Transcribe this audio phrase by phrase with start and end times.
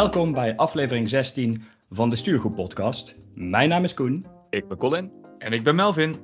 [0.00, 3.18] Welkom bij aflevering 16 van de Stuurgroep Podcast.
[3.34, 4.26] Mijn naam is Koen.
[4.50, 5.12] Ik ben Colin.
[5.38, 6.16] En ik ben Melvin.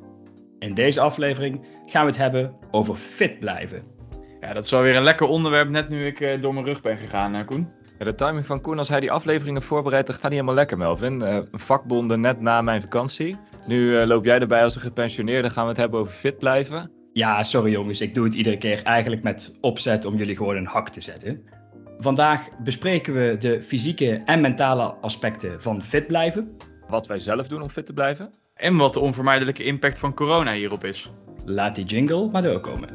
[0.59, 3.83] In deze aflevering gaan we het hebben over fit blijven.
[4.41, 6.81] Ja, dat is wel weer een lekker onderwerp net nu ik uh, door mijn rug
[6.81, 7.69] ben gegaan, uh, Koen.
[7.99, 10.79] Ja, de timing van Koen, als hij die afleveringen voorbereidt, dan gaat niet helemaal lekker,
[10.79, 11.23] Melvin.
[11.23, 13.37] Uh, vakbonden net na mijn vakantie.
[13.67, 16.91] Nu loop jij erbij als een gepensioneerde, gaan we het hebben over fit blijven.
[17.13, 20.67] Ja, sorry jongens, ik doe het iedere keer eigenlijk met opzet om jullie gewoon een
[20.67, 21.45] hak te zetten.
[21.99, 26.57] Vandaag bespreken we de fysieke en mentale aspecten van fit blijven.
[26.89, 28.33] Wat wij zelf doen om fit te blijven.
[28.55, 31.11] En wat de onvermijdelijke impact van corona hierop is.
[31.45, 32.89] Laat die jingle maar doorkomen.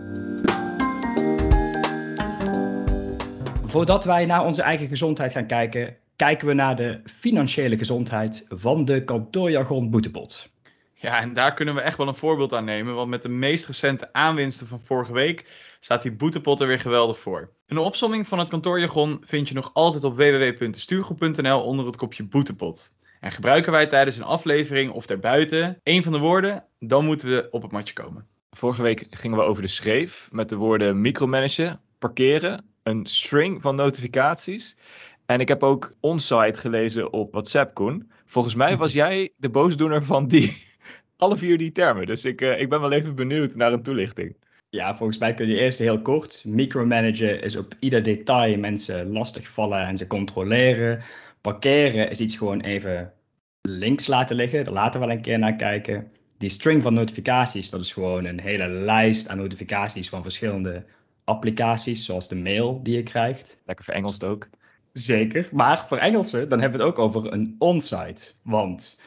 [3.63, 8.85] Voordat wij naar onze eigen gezondheid gaan kijken, kijken we naar de financiële gezondheid van
[8.85, 10.49] de kantoorjargon boetepot.
[10.93, 13.67] Ja, en daar kunnen we echt wel een voorbeeld aan nemen, want met de meest
[13.67, 15.45] recente aanwinsten van vorige week
[15.83, 17.51] staat die boetepot er weer geweldig voor.
[17.67, 22.95] Een opsomming van het kantoorjargon vind je nog altijd op www.stuurgroep.nl onder het kopje boetepot.
[23.19, 27.47] En gebruiken wij tijdens een aflevering of daarbuiten een van de woorden, dan moeten we
[27.51, 28.27] op het matje komen.
[28.51, 33.75] Vorige week gingen we over de schreef met de woorden micromanagen, parkeren, een string van
[33.75, 34.77] notificaties.
[35.25, 38.11] En ik heb ook onsite gelezen op WhatsApp, Koen.
[38.25, 40.67] Volgens mij was jij de boosdoener van die,
[41.17, 42.05] alle vier die termen.
[42.05, 44.35] Dus ik, uh, ik ben wel even benieuwd naar een toelichting.
[44.71, 46.43] Ja, volgens mij kun je eerst heel kort.
[46.45, 51.01] Micromanagen is op ieder detail mensen lastigvallen en ze controleren.
[51.41, 53.13] Parkeren is iets gewoon even
[53.61, 54.63] links laten liggen.
[54.63, 56.11] Daar laten we wel een keer naar kijken.
[56.37, 60.85] Die string van notificaties, dat is gewoon een hele lijst aan notificaties van verschillende
[61.23, 63.61] applicaties, zoals de mail die je krijgt.
[63.65, 64.49] Lekker voor Engels ook.
[64.93, 68.31] Zeker, maar voor Engelsen, dan hebben we het ook over een onsite.
[68.41, 68.97] Want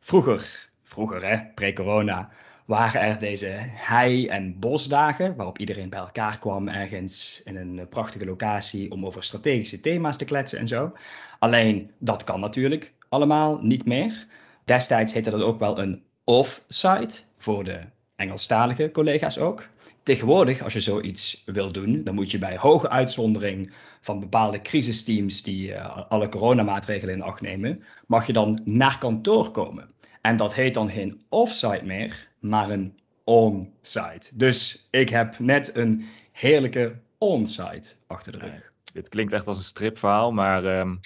[0.00, 2.30] vroeger, vroeger hè, pre-corona,
[2.66, 8.24] waren er deze hei- en bosdagen, waarop iedereen bij elkaar kwam ergens in een prachtige
[8.24, 10.92] locatie om over strategische thema's te kletsen en zo.
[11.38, 14.26] Alleen dat kan natuurlijk allemaal niet meer.
[14.64, 17.80] Destijds heette dat ook wel een off-site voor de
[18.16, 19.68] Engelstalige collega's ook.
[20.02, 25.42] Tegenwoordig, als je zoiets wil doen, dan moet je bij hoge uitzondering van bepaalde crisisteams
[25.42, 29.94] die uh, alle coronamaatregelen in acht nemen, mag je dan naar kantoor komen.
[30.20, 34.30] En dat heet dan geen offsite meer, maar een onsite.
[34.32, 38.72] Dus ik heb net een heerlijke onsite achter de rug.
[38.92, 41.00] dit klinkt echt als een stripverhaal, maar um,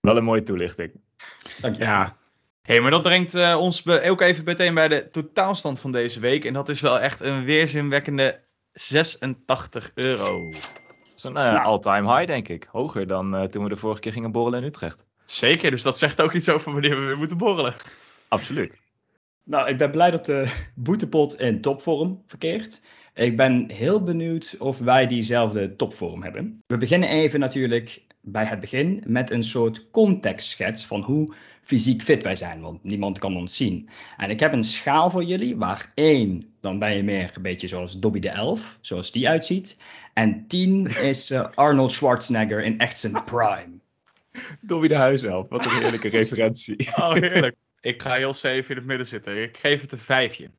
[0.00, 0.92] wel een mooie toelichting.
[1.60, 1.82] Dank je.
[1.82, 2.16] Ja.
[2.62, 6.44] hey, maar dat brengt uh, ons ook even meteen bij de totaalstand van deze week.
[6.44, 8.40] En dat is wel echt een weerzinwekkende
[8.72, 10.50] 86 euro.
[10.50, 12.66] Dat is een uh, all-time high, denk ik.
[12.70, 15.04] Hoger dan uh, toen we de vorige keer gingen borrelen in Utrecht.
[15.24, 17.74] Zeker, dus dat zegt ook iets over wanneer we weer moeten borrelen.
[18.28, 18.78] Absoluut.
[19.48, 22.80] Nou, ik ben blij dat de boetepot in topvorm verkeert.
[23.14, 26.62] Ik ben heel benieuwd of wij diezelfde topvorm hebben.
[26.66, 32.22] We beginnen even natuurlijk bij het begin met een soort contextschets van hoe fysiek fit
[32.22, 33.88] wij zijn, want niemand kan ons zien.
[34.16, 37.68] En ik heb een schaal voor jullie waar 1, dan ben je meer een beetje
[37.68, 39.76] zoals Dobby de Elf, zoals die uitziet.
[40.14, 43.78] En 10 is uh, Arnold Schwarzenegger in echt zijn prime.
[44.60, 46.88] Dobby de Huiself, wat een heerlijke referentie.
[46.96, 47.56] Oh, heerlijk.
[47.80, 49.42] Ik ga heel safe in het midden zitten.
[49.42, 50.50] Ik geef het een vijfje.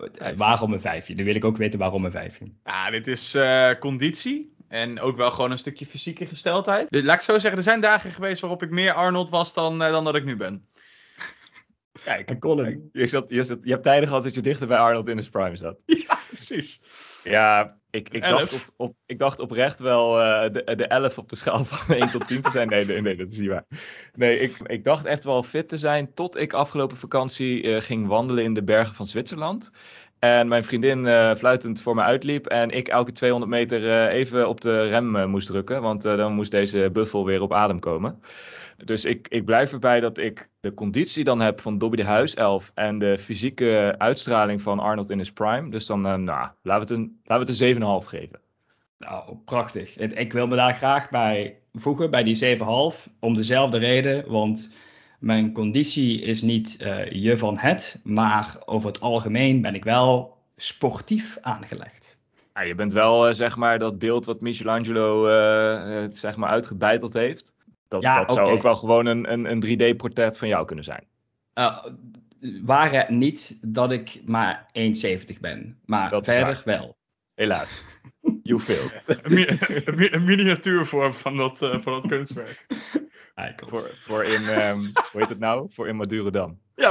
[0.00, 1.14] Uh, waarom een vijfje?
[1.14, 2.52] Dan wil ik ook weten waarom een vijfje.
[2.64, 4.54] Ja, dit is uh, conditie.
[4.68, 6.90] En ook wel gewoon een stukje fysieke gesteldheid.
[6.90, 9.82] Dus laat ik zo zeggen, er zijn dagen geweest waarop ik meer Arnold was dan,
[9.82, 10.68] uh, dan dat ik nu ben.
[12.04, 12.88] Kijk, Colin.
[12.92, 15.30] Je, zat, je, zat, je hebt tijden gehad dat je dichter bij Arnold in de
[15.30, 15.76] prime zat.
[16.06, 16.82] Ja, precies.
[17.24, 21.28] Ja, ik, ik, dacht, op, op, ik dacht oprecht wel uh, de, de 11 op
[21.28, 22.68] de schaal van 1 tot 10 te zijn.
[22.68, 23.64] Nee, nee, nee, dat is niet waar.
[24.14, 28.06] Nee, ik, ik dacht echt wel fit te zijn tot ik afgelopen vakantie uh, ging
[28.06, 29.70] wandelen in de bergen van Zwitserland.
[30.18, 32.46] En mijn vriendin uh, fluitend voor me uitliep.
[32.46, 35.82] En ik elke 200 meter even op de rem moest drukken.
[35.82, 38.22] Want dan moest deze buffel weer op adem komen.
[38.84, 42.70] Dus ik, ik blijf erbij dat ik de conditie dan heb van Dobby de Huiself.
[42.74, 45.70] En de fysieke uitstraling van Arnold in his prime.
[45.70, 48.40] Dus dan, nou, laten we het een, laten we het een 7,5 geven.
[48.98, 49.96] Nou, prachtig.
[49.98, 52.64] Ik wil me daar graag bij voegen, bij die 7,5.
[53.20, 54.30] Om dezelfde reden.
[54.30, 54.70] Want
[55.18, 60.36] mijn conditie is niet uh, je van het, maar over het algemeen ben ik wel
[60.56, 62.16] sportief aangelegd.
[62.54, 67.12] Ja, je bent wel uh, zeg maar dat beeld wat Michelangelo uh, zeg maar uitgebeiteld
[67.12, 67.54] heeft.
[67.92, 68.44] Dat, ja, dat okay.
[68.44, 71.06] zou ook wel gewoon een, een, een 3D-portret van jou kunnen zijn.
[72.62, 76.96] waar het niet dat ik maar 1,70 ben, maar dat verder wel.
[77.34, 77.84] Helaas.
[78.42, 79.02] You failed.
[79.06, 82.66] een, een miniatuurvorm van dat, van dat kunstwerk.
[83.66, 84.78] Voor, voor in, um,
[85.10, 85.66] hoe heet het nou?
[85.70, 86.58] Voor in Madurodam.
[86.74, 86.90] Ja,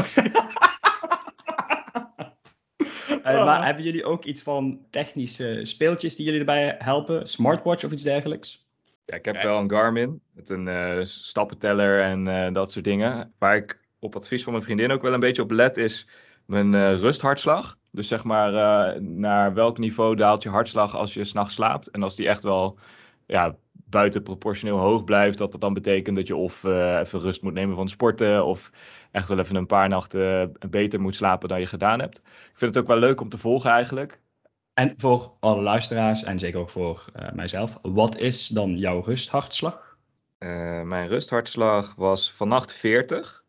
[2.77, 7.27] uh, maar hebben jullie ook iets van technische speeltjes die jullie erbij helpen?
[7.27, 8.65] Smartwatch of iets dergelijks?
[9.11, 13.33] Ja, ik heb wel een Garmin met een uh, stappenteller en dat soort dingen.
[13.37, 16.07] Waar ik op advies van mijn vriendin ook wel een beetje op let is
[16.45, 17.77] mijn rusthartslag.
[17.91, 21.87] Dus zeg maar naar welk niveau daalt je hartslag als je s'nachts slaapt.
[21.87, 22.77] En als die echt wel
[23.25, 27.53] ja, buiten proportioneel hoog blijft, dat dat dan betekent dat je of even rust moet
[27.53, 28.71] nemen van sporten of
[29.11, 32.17] echt wel even een paar nachten beter moet slapen dan je gedaan hebt.
[32.25, 34.20] Ik vind het ook wel leuk om te volgen eigenlijk.
[34.81, 39.97] En voor alle luisteraars en zeker ook voor uh, mijzelf, wat is dan jouw rusthartslag?
[40.39, 43.43] Uh, mijn rusthartslag was vannacht 40.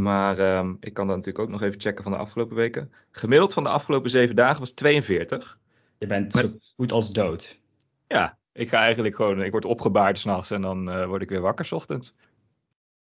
[0.00, 2.92] Maar uh, ik kan dat natuurlijk ook nog even checken van de afgelopen weken.
[3.10, 5.58] Gemiddeld van de afgelopen zeven dagen was 42.
[5.98, 7.60] Je bent zo goed als dood.
[8.08, 11.40] Ja, ik ga eigenlijk gewoon, ik word opgebaard s'nachts en dan uh, word ik weer
[11.40, 12.14] wakker s ochtends.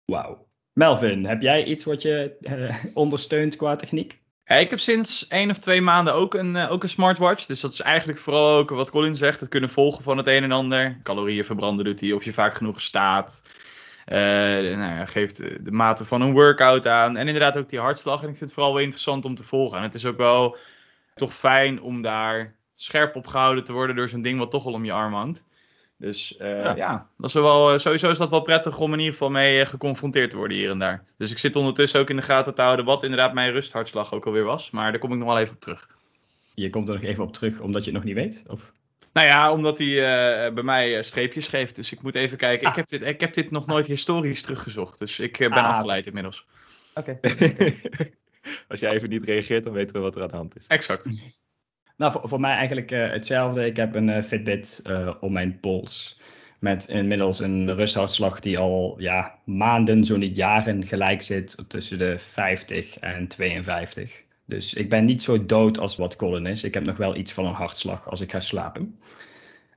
[0.04, 0.46] Wauw.
[0.72, 2.36] Melvin, heb jij iets wat je
[2.94, 4.22] ondersteunt qua techniek?
[4.46, 7.46] Ja, ik heb sinds één of twee maanden ook een, uh, ook een smartwatch.
[7.46, 9.40] Dus dat is eigenlijk vooral ook wat Colin zegt.
[9.40, 11.00] Het kunnen volgen van het een en ander.
[11.02, 13.42] Calorieën verbranden doet hij, of je vaak genoeg staat.
[14.06, 17.16] Uh, nou ja, geeft de mate van een workout aan.
[17.16, 18.22] En inderdaad ook die hartslag.
[18.22, 19.76] En ik vind het vooral wel interessant om te volgen.
[19.78, 20.56] En het is ook wel
[21.14, 24.72] toch fijn om daar scherp op gehouden te worden door zo'n ding wat toch al
[24.72, 25.44] om je arm hangt.
[26.04, 26.76] Dus uh, ja.
[26.76, 27.08] ja.
[27.18, 29.66] dat is wel, eh, sowieso is dat wel prettig om in ieder geval mee uh,
[29.66, 31.04] geconfronteerd te worden hier en daar.
[31.18, 34.26] Dus ik zit ondertussen ook in de gaten te houden wat inderdaad mijn rusthartslag ook
[34.26, 34.70] alweer was.
[34.70, 35.88] Maar daar kom ik nog wel even op terug.
[36.54, 38.42] Je komt er nog even op terug omdat je het nog niet weet?
[38.46, 38.72] Of?
[39.12, 41.76] Nou ja, omdat hij bij mij streepjes geeft.
[41.76, 42.60] Dus ik moet even kijken.
[42.60, 42.76] Ik, ah.
[42.76, 44.98] heb dit, ik heb dit nog nooit historisch teruggezocht.
[44.98, 45.68] Dus ik ben ah.
[45.68, 46.46] afgeleid inmiddels.
[46.94, 47.18] Oké.
[48.68, 50.66] Als jij even niet reageert, dan weten we wat er aan de hand is.
[50.66, 51.04] Exact.
[51.96, 53.66] Nou, voor, mij eigenlijk uh, hetzelfde.
[53.66, 56.20] Ik heb een uh, Fitbit uh, om mijn pols.
[56.60, 62.18] Met inmiddels een rusthartslag die al ja, maanden, zo niet jaren, gelijk zit tussen de
[62.18, 64.22] 50 en 52.
[64.46, 66.64] Dus ik ben niet zo dood als wat Colin is.
[66.64, 68.98] Ik heb nog wel iets van een hartslag als ik ga slapen.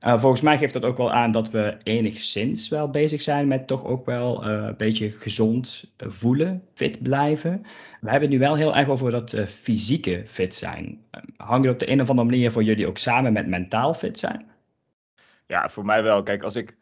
[0.04, 3.66] Uh, volgens mij geeft dat ook wel aan dat we enigszins wel bezig zijn met
[3.66, 7.62] toch ook wel uh, een beetje gezond voelen, fit blijven.
[8.00, 11.04] We hebben het nu wel heel erg over dat uh, fysieke fit zijn.
[11.36, 14.18] hangt het op de een of andere manier voor jullie ook samen met mentaal fit
[14.18, 14.46] zijn?
[15.46, 16.22] Ja, voor mij wel.
[16.22, 16.76] Kijk, als ik.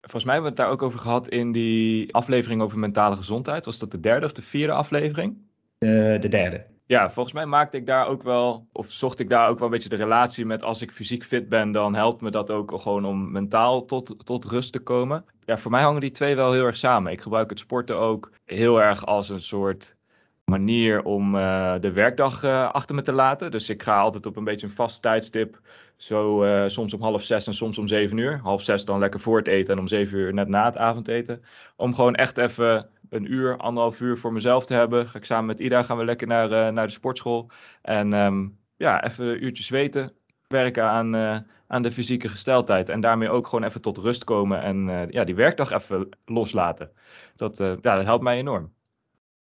[0.00, 3.64] Volgens mij hebben we het daar ook over gehad in die aflevering over mentale gezondheid.
[3.64, 5.36] Was dat de derde of de vierde aflevering?
[5.78, 9.48] De, de derde ja, volgens mij maakte ik daar ook wel, of zocht ik daar
[9.48, 12.30] ook wel een beetje de relatie met als ik fysiek fit ben, dan helpt me
[12.30, 15.24] dat ook gewoon om mentaal tot, tot rust te komen.
[15.44, 17.12] Ja, voor mij hangen die twee wel heel erg samen.
[17.12, 19.96] Ik gebruik het sporten ook heel erg als een soort
[20.44, 23.50] manier om uh, de werkdag uh, achter me te laten.
[23.50, 25.60] Dus ik ga altijd op een beetje een vast tijdstip.
[25.96, 28.40] Zo uh, soms om half zes en soms om zeven uur.
[28.42, 31.42] Half zes dan lekker voor het eten en om zeven uur net na het avondeten.
[31.76, 35.08] Om gewoon echt even een uur, anderhalf uur voor mezelf te hebben.
[35.08, 37.50] Ga ik samen met Ida gaan we lekker naar, uh, naar de sportschool.
[37.82, 40.12] En um, ja, even een uurtje zweten.
[40.46, 42.88] Werken aan, uh, aan de fysieke gesteldheid.
[42.88, 44.62] En daarmee ook gewoon even tot rust komen.
[44.62, 46.90] En uh, ja, die werkdag even loslaten.
[47.36, 48.72] Dat, ja, dat helpt mij enorm.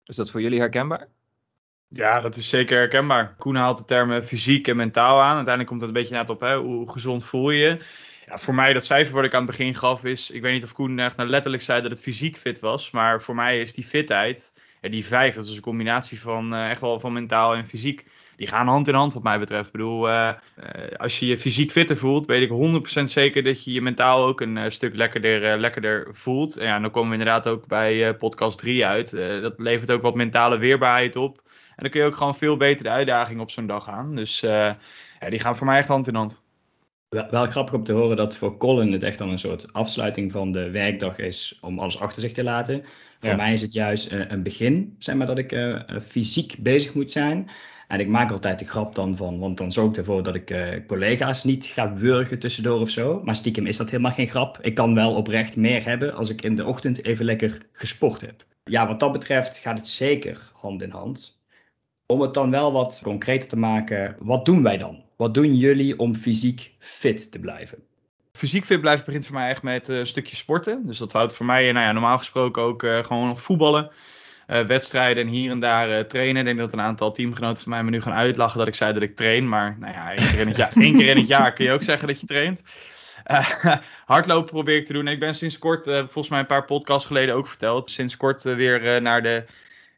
[0.04, 1.08] Is dat voor jullie herkenbaar?
[1.88, 3.34] Ja, dat is zeker herkenbaar.
[3.38, 5.34] Koen haalt de termen fysiek en mentaal aan.
[5.34, 7.84] Uiteindelijk komt dat een beetje net op hè, hoe gezond voel je je.
[8.28, 10.64] Ja, voor mij dat cijfer wat ik aan het begin gaf is, ik weet niet
[10.64, 13.75] of Koen echt nou letterlijk zei dat het fysiek fit was, maar voor mij is
[13.75, 17.54] die fitheid, ja, die vijf, dat is een combinatie van uh, echt wel van mentaal
[17.54, 18.06] en fysiek.
[18.36, 19.67] Die gaan hand in hand wat mij betreft.
[19.67, 20.64] Ik bedoel, uh, uh,
[20.96, 24.41] als je je fysiek fitter voelt, weet ik 100% zeker dat je je mentaal ook
[24.41, 26.56] een stuk lekkerder, lekkerder voelt.
[26.56, 29.10] En ja, dan komen we inderdaad ook bij podcast 3 uit.
[29.43, 31.43] dat levert ook wat mentale weerbaarheid op.
[31.46, 34.14] En dan kun je ook gewoon veel beter de uitdaging op zo'n dag aan.
[34.14, 34.79] Dus ja,
[35.29, 36.43] die gaan voor mij echt hand in hand.
[37.08, 40.53] Wel, grappig om te horen dat voor Colin het echt dan een soort afsluiting van
[40.53, 42.84] de werkdag is om alles achter zich te laten.
[43.19, 46.94] Voor mij is het juist uh, een begin, zeg maar, dat ik uh, fysiek bezig
[46.94, 47.50] moet zijn.
[47.88, 50.50] En ik maak altijd de grap dan van, want dan zorg ik ervoor dat ik
[50.50, 53.20] uh, collega's niet ga wurgen tussendoor of zo.
[53.24, 54.58] Maar stiekem is dat helemaal geen grap.
[54.60, 58.44] Ik kan wel oprecht meer hebben als ik in de ochtend even lekker gesport heb.
[58.65, 61.37] Ja, wat dat betreft gaat het zeker hand in hand.
[62.12, 65.03] Om het dan wel wat concreter te maken, wat doen wij dan?
[65.17, 67.79] Wat doen jullie om fysiek fit te blijven?
[68.32, 70.86] Fysiek fit blijven begint voor mij echt met uh, een stukje sporten.
[70.86, 73.91] Dus dat houdt voor mij nou ja, normaal gesproken ook uh, gewoon voetballen.
[74.46, 76.36] Uh, wedstrijden en hier en daar trainen.
[76.36, 78.93] Ik denk dat een aantal teamgenoten van mij me nu gaan uitlachen dat ik zei
[78.93, 79.48] dat ik train.
[79.48, 81.72] Maar nou ja, één keer in het jaar, één keer in het jaar kun je
[81.72, 82.62] ook zeggen dat je traint.
[84.06, 85.08] hardlopen probeer ik te doen.
[85.08, 89.03] Ik ben sinds kort, volgens mij een paar podcasts geleden ook verteld, sinds kort weer
[89.03, 89.44] naar de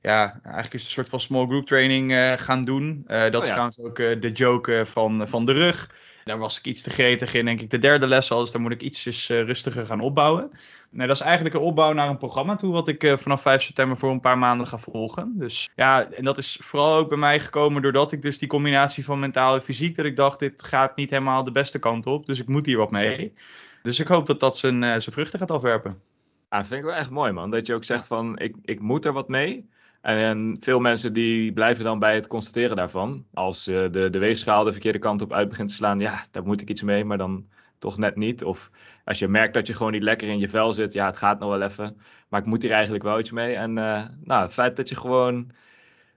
[0.03, 3.05] ja, eigenlijk is het een soort van small group training uh, gaan doen.
[3.07, 3.41] Uh, dat oh, ja.
[3.41, 5.91] is trouwens ook uh, de joke van, van de rug.
[6.25, 8.41] Daar was ik iets te gretig in, denk ik, de derde les al.
[8.41, 10.51] Dus daar moet ik iets rustiger gaan opbouwen.
[10.91, 13.97] Nee, dat is eigenlijk een opbouw naar een programma toe, wat ik vanaf 5 september
[13.97, 15.33] voor een paar maanden ga volgen.
[15.39, 19.05] Dus ja, en dat is vooral ook bij mij gekomen doordat ik dus die combinatie
[19.05, 22.27] van mentaal en fysiek, dat ik dacht, dit gaat niet helemaal de beste kant op.
[22.27, 23.35] Dus ik moet hier wat mee.
[23.83, 26.01] Dus ik hoop dat dat zijn, zijn vruchten gaat afwerpen.
[26.49, 27.51] Dat vind ik wel echt mooi, man.
[27.51, 29.69] Dat je ook zegt van, ik, ik moet er wat mee.
[30.01, 33.27] En veel mensen die blijven dan bij het constateren daarvan.
[33.35, 36.45] Als uh, de, de weegschaal de verkeerde kant op uit begint te slaan, ja, daar
[36.45, 38.45] moet ik iets mee, maar dan toch net niet.
[38.45, 38.71] Of
[39.05, 41.39] als je merkt dat je gewoon niet lekker in je vel zit, ja, het gaat
[41.39, 43.55] nog wel even, maar ik moet hier eigenlijk wel iets mee.
[43.55, 45.51] En uh, nou, het feit dat je gewoon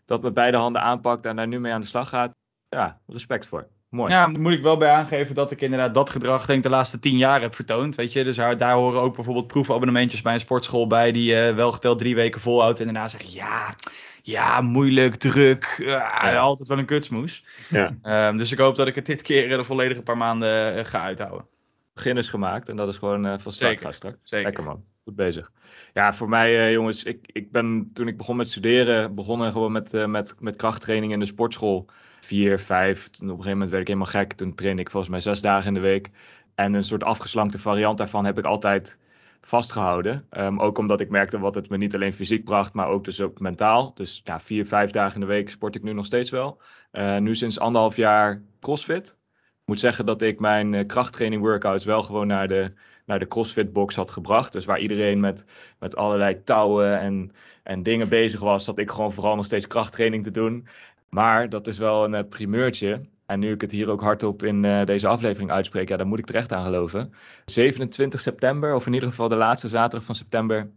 [0.06, 2.32] dat met beide handen aanpakt en daar nu mee aan de slag gaat,
[2.70, 3.68] ja, respect voor.
[3.94, 4.12] Mooi.
[4.12, 7.18] Ja, moet ik wel bij aangeven dat ik inderdaad dat gedrag denk de laatste tien
[7.18, 7.96] jaar heb vertoond.
[7.96, 11.72] Weet je, dus daar, horen ook bijvoorbeeld proefabonnementjes bij een sportschool bij die uh, wel
[11.72, 13.76] geteld drie weken volhoudt en daarna zeggen ja,
[14.22, 17.44] ja, moeilijk, druk, uh, altijd wel een kutsmoes.
[17.70, 18.28] Ja.
[18.28, 21.02] Um, dus ik hoop dat ik het dit keer de volledige paar maanden uh, ga
[21.02, 21.46] uithouden.
[21.94, 23.94] Begin is gemaakt en dat is gewoon uh, van start Zeker.
[23.94, 24.18] straks.
[24.24, 24.46] Zeker.
[24.46, 25.52] Lekker man, goed bezig.
[25.94, 30.08] Ja, voor mij jongens, ik, ik ben toen ik begon met studeren, begonnen gewoon met,
[30.08, 31.90] met, met krachttraining in de sportschool
[32.34, 33.10] vier, vijf.
[33.10, 34.34] Toen op een gegeven moment werd ik helemaal gek.
[34.34, 36.10] Toen trainde ik volgens mij zes dagen in de week.
[36.56, 38.98] En een soort afgeslankte variant daarvan heb ik altijd
[39.42, 40.28] vastgehouden.
[40.32, 43.22] Um, ook omdat ik merkte wat het me niet alleen fysiek bracht, maar ook dus
[43.22, 43.92] ook mentaal.
[43.94, 46.62] Dus ja, vier, vijf dagen in de week sport ik nu nog steeds wel.
[46.92, 49.18] Uh, nu sinds anderhalf jaar CrossFit.
[49.36, 52.74] Ik moet zeggen dat ik mijn uh, krachttraining workouts wel gewoon naar de,
[53.06, 54.52] naar de CrossFit box had gebracht.
[54.52, 55.46] Dus waar iedereen met,
[55.80, 57.32] met allerlei touwen en,
[57.64, 60.68] en dingen bezig was, zat ik gewoon vooral nog steeds krachttraining te doen.
[61.14, 63.02] Maar dat is wel een eh, primeurtje.
[63.26, 66.20] En nu ik het hier ook hardop in uh, deze aflevering uitspreek, ja, dan moet
[66.20, 67.14] ik er echt aan geloven.
[67.46, 70.72] 27 september, of in ieder geval de laatste zaterdag van september,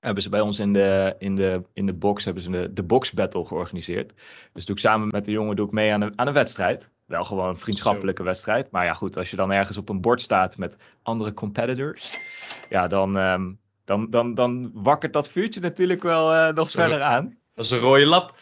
[0.00, 2.82] hebben ze bij ons in de, in de, in de box, hebben ze de, de
[2.82, 4.12] box battle georganiseerd.
[4.52, 6.90] Dus doe ik samen met de jongen doe ik mee aan een, aan een wedstrijd.
[7.06, 8.70] Wel gewoon een vriendschappelijke wedstrijd.
[8.70, 12.18] Maar ja, goed, als je dan ergens op een bord staat met andere competitors,
[12.68, 17.36] ja, dan, um, dan, dan, dan wakkert dat vuurtje natuurlijk wel uh, nog verder aan.
[17.54, 18.34] Dat is een rode lap.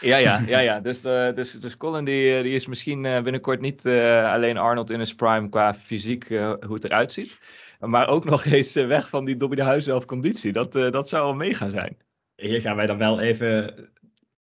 [0.00, 0.80] Ja, ja, ja, ja.
[0.80, 4.56] Dus, uh, dus, dus Colin die, eh, die is misschien uh, binnenkort niet uh, alleen
[4.56, 7.38] Arnold in his prime qua fysiek hoe het eruit ziet.
[7.80, 10.52] Maar ook nog eens weg van die Dobby de Huis conditie.
[10.52, 11.96] Dat, dat zou wel mega zijn.
[12.36, 13.74] Hier gaan wij dan wel even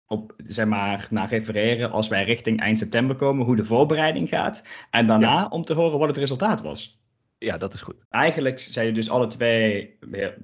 [0.07, 4.67] op, zeg maar, naar refereren als wij richting eind september komen, hoe de voorbereiding gaat.
[4.89, 7.01] En daarna om te horen wat het resultaat was.
[7.37, 8.05] Ja, dat is goed.
[8.09, 9.97] Eigenlijk zijn je dus alle twee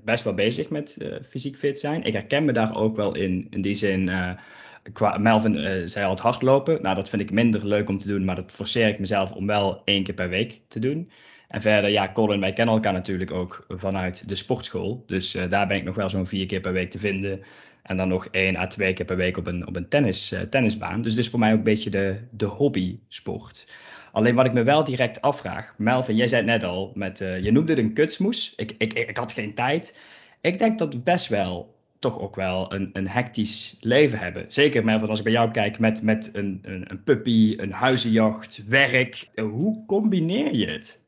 [0.04, 0.98] best wel bezig met
[1.30, 2.04] fysiek fit zijn.
[2.04, 4.10] Ik herken me daar ook wel in, in die zin
[4.94, 6.82] qua, Melvin uh, zei al het hardlopen.
[6.82, 9.48] Nou, dat vind ik minder leuk om te doen, maar dat forceer ik mezelf om
[9.48, 11.12] wel één keer per week te doen.
[11.48, 15.04] En verder, ja, Colin, wij kennen elkaar natuurlijk ook vanuit de sportschool.
[15.06, 17.42] Dus uh, daar ben ik nog wel zo'n vier keer per week te vinden.
[17.84, 20.40] En dan nog één à twee keer per week op een, op een tennis, uh,
[20.40, 21.02] tennisbaan.
[21.02, 23.68] Dus dit is voor mij ook een beetje de, de hobby-sport.
[24.12, 27.52] Alleen wat ik me wel direct afvraag, Melvin, jij zei het net al, met, je
[27.52, 28.54] noemde het een kutsmoes.
[28.56, 30.00] Ik, ik, ik had geen tijd.
[30.42, 31.73] Ik denk dat best wel
[32.04, 34.46] toch ook wel een, een hectisch leven hebben.
[34.48, 38.64] Zeker met, als ik bij jou kijk met, met een, een, een puppy, een huizenjacht,
[38.68, 39.30] werk.
[39.36, 41.03] Hoe combineer je het?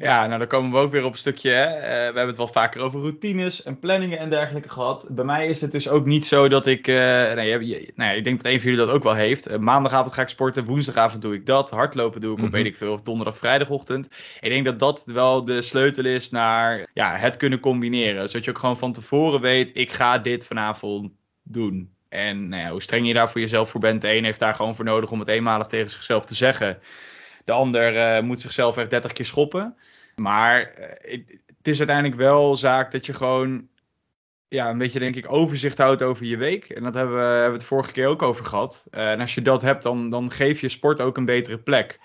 [0.00, 1.50] Ja, nou dan komen we ook weer op een stukje.
[1.50, 1.76] Hè.
[1.76, 5.08] Uh, we hebben het wel vaker over routines en planningen en dergelijke gehad.
[5.10, 6.86] Bij mij is het dus ook niet zo dat ik.
[6.86, 9.50] Uh, nee, nou ik denk dat een van jullie dat ook wel heeft.
[9.50, 11.70] Uh, maandagavond ga ik sporten, woensdagavond doe ik dat.
[11.70, 14.10] Hardlopen doe ik mm op weet ik veel, donderdag, vrijdagochtend.
[14.40, 18.28] Ik denk dat dat wel de sleutel is naar ja, het kunnen combineren.
[18.28, 21.10] Zodat je ook gewoon van tevoren weet, ik ga dit vanavond
[21.42, 21.90] doen.
[22.08, 24.02] En nou ja, hoe streng je daar voor jezelf voor bent.
[24.02, 26.78] De een heeft daar gewoon voor nodig om het eenmalig tegen zichzelf te zeggen.
[27.44, 29.76] De ander moet zichzelf echt 30 keer schoppen.
[30.20, 31.20] Maar eh,
[31.56, 33.68] het is uiteindelijk wel zaak dat je gewoon
[34.48, 36.68] ja, een beetje denk ik overzicht houdt over je week.
[36.68, 38.86] En dat hebben we, hebben we het vorige keer ook over gehad.
[38.90, 42.00] Uh, en als je dat hebt, dan, dan geef je sport ook een betere plek.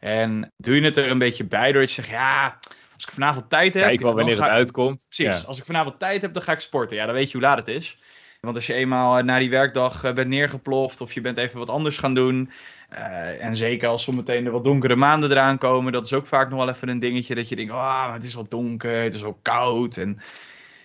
[0.00, 2.58] En doe je het er een beetje bij door je zegt, ja,
[2.94, 3.82] als ik vanavond tijd heb...
[3.82, 5.06] Kijk wel wanneer het uitkomt.
[5.08, 6.96] Precies, als ik vanavond tijd heb, dan ga ik sporten.
[6.96, 7.98] Ja, dan weet je hoe laat het is.
[8.40, 11.98] Want als je eenmaal na die werkdag bent neergeploft of je bent even wat anders
[11.98, 12.50] gaan doen,
[12.92, 16.50] uh, en zeker als zometeen er wat donkere maanden eraan komen, dat is ook vaak
[16.50, 19.14] nog wel even een dingetje dat je denkt, ah, oh, het is al donker, het
[19.14, 19.96] is al koud.
[19.96, 20.20] En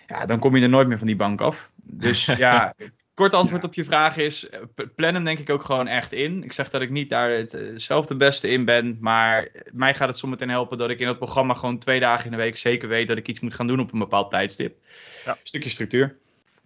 [0.08, 1.70] ja, dan kom je er nooit meer van die bank af.
[1.76, 2.74] Dus ja,
[3.14, 4.60] kort antwoord op je vraag is, eh,
[4.96, 6.44] plannen denk ik ook gewoon echt in.
[6.44, 9.94] Ik zeg dat ik niet daar het, eh, zelf de beste in ben, maar mij
[9.94, 12.58] gaat het zometeen helpen dat ik in dat programma gewoon twee dagen in de week
[12.58, 14.78] zeker weet dat ik iets moet gaan doen op een bepaald tijdstip.
[15.26, 15.32] Ja.
[15.32, 16.18] Een stukje structuur.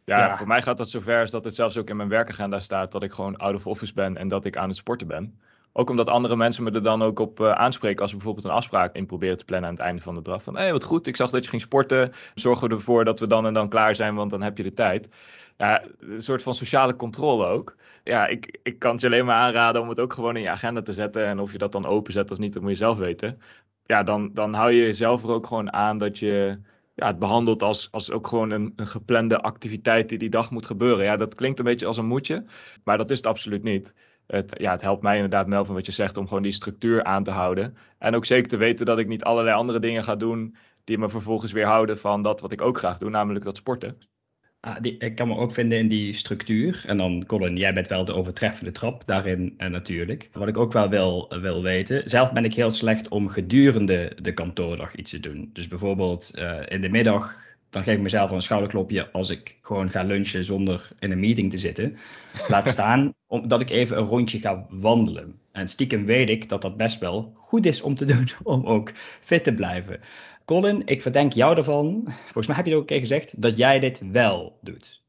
[0.10, 2.92] Ja, voor mij gaat dat zover als dat het zelfs ook in mijn werkagenda staat
[2.92, 5.40] dat ik gewoon out of office ben en dat ik aan het sporten ben.
[5.74, 8.52] Ook omdat andere mensen me er dan ook op uh, aanspreken als we bijvoorbeeld een
[8.52, 10.44] afspraak in proberen te plannen aan het einde van de dag.
[10.44, 12.12] Van hé, hey, wat goed, ik zag dat je ging sporten.
[12.34, 14.74] Zorgen we ervoor dat we dan en dan klaar zijn, want dan heb je de
[14.74, 15.10] tijd.
[15.58, 17.76] Ja, een soort van sociale controle ook.
[18.04, 20.50] Ja, ik, ik kan het je alleen maar aanraden om het ook gewoon in je
[20.50, 21.26] agenda te zetten.
[21.26, 23.42] En of je dat dan openzet of niet, dat moet je zelf weten.
[23.86, 26.60] Ja, dan, dan hou je jezelf er ook gewoon aan dat je
[27.00, 30.66] ja, het behandelt als, als ook gewoon een, een geplande activiteit die die dag moet
[30.66, 31.06] gebeuren.
[31.06, 32.46] Ja, dat klinkt een beetje als een moedje,
[32.84, 33.94] maar dat is het absoluut niet.
[34.28, 37.24] het, ja, het helpt mij inderdaad, Melvin, wat je zegt, om gewoon die structuur aan
[37.24, 37.78] te houden.
[37.98, 41.10] En ook zeker te weten dat ik niet allerlei andere dingen ga doen die me
[41.10, 44.09] vervolgens weer houden van dat wat ik ook graag doe, namelijk dat sporten.
[44.62, 46.84] Ah, die, ik kan me ook vinden in die structuur.
[46.88, 50.30] En dan, Colin, jij bent wel de overtreffende trap daarin uh, natuurlijk.
[50.34, 52.10] Wat ik ook wel wil, wil weten.
[52.10, 55.50] Zelf ben ik heel slecht om gedurende de kantoordag iets te doen.
[55.54, 57.36] Dus bijvoorbeeld uh, in de middag,
[57.70, 61.52] dan geef ik mezelf een schouderklopje als ik gewoon ga lunchen zonder in een meeting
[61.52, 61.98] te zitten.
[62.48, 65.40] Laat staan omdat ik even een rondje ga wandelen.
[65.52, 68.92] En stiekem weet ik dat dat best wel goed is om te doen, om ook
[69.22, 70.00] fit te blijven.
[70.50, 73.80] Colin, ik verdenk jou ervan, volgens mij heb je ook een keer gezegd, dat jij
[73.80, 75.02] dit wel doet.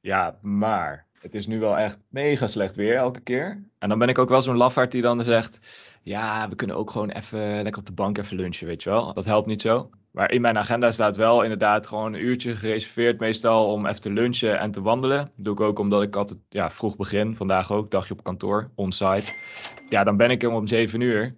[0.00, 3.62] Ja, maar het is nu wel echt mega slecht weer elke keer.
[3.78, 5.58] En dan ben ik ook wel zo'n lafaard die dan zegt,
[6.02, 9.14] ja, we kunnen ook gewoon even lekker op de bank even lunchen, weet je wel.
[9.14, 9.90] Dat helpt niet zo.
[10.10, 14.12] Maar in mijn agenda staat wel inderdaad gewoon een uurtje gereserveerd meestal om even te
[14.12, 15.18] lunchen en te wandelen.
[15.18, 18.70] Dat doe ik ook omdat ik altijd ja, vroeg begin, vandaag ook, dagje op kantoor,
[18.74, 19.32] on-site.
[19.88, 21.34] Ja, dan ben ik er om 7 uur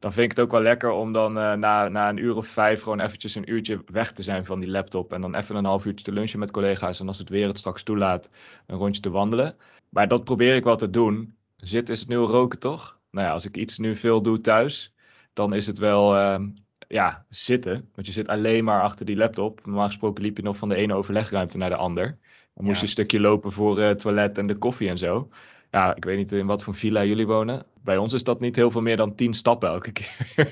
[0.00, 2.46] dan vind ik het ook wel lekker om dan uh, na, na een uur of
[2.46, 5.12] vijf gewoon eventjes een uurtje weg te zijn van die laptop.
[5.12, 7.00] En dan even een half uurtje te lunchen met collega's.
[7.00, 8.30] En als het weer het straks toelaat,
[8.66, 9.56] een rondje te wandelen.
[9.88, 11.34] Maar dat probeer ik wel te doen.
[11.56, 12.98] Zitten is het nu roken, toch?
[13.10, 14.94] Nou ja, als ik iets nu veel doe thuis,
[15.32, 16.40] dan is het wel uh,
[16.88, 17.90] ja, zitten.
[17.94, 19.66] Want je zit alleen maar achter die laptop.
[19.66, 22.18] Normaal gesproken liep je nog van de ene overlegruimte naar de ander.
[22.54, 25.28] Dan moest je een stukje lopen voor uh, het toilet en de koffie en zo.
[25.70, 28.56] Ja, ik weet niet in wat voor villa jullie wonen bij ons is dat niet
[28.56, 30.26] heel veel meer dan tien stappen elke keer.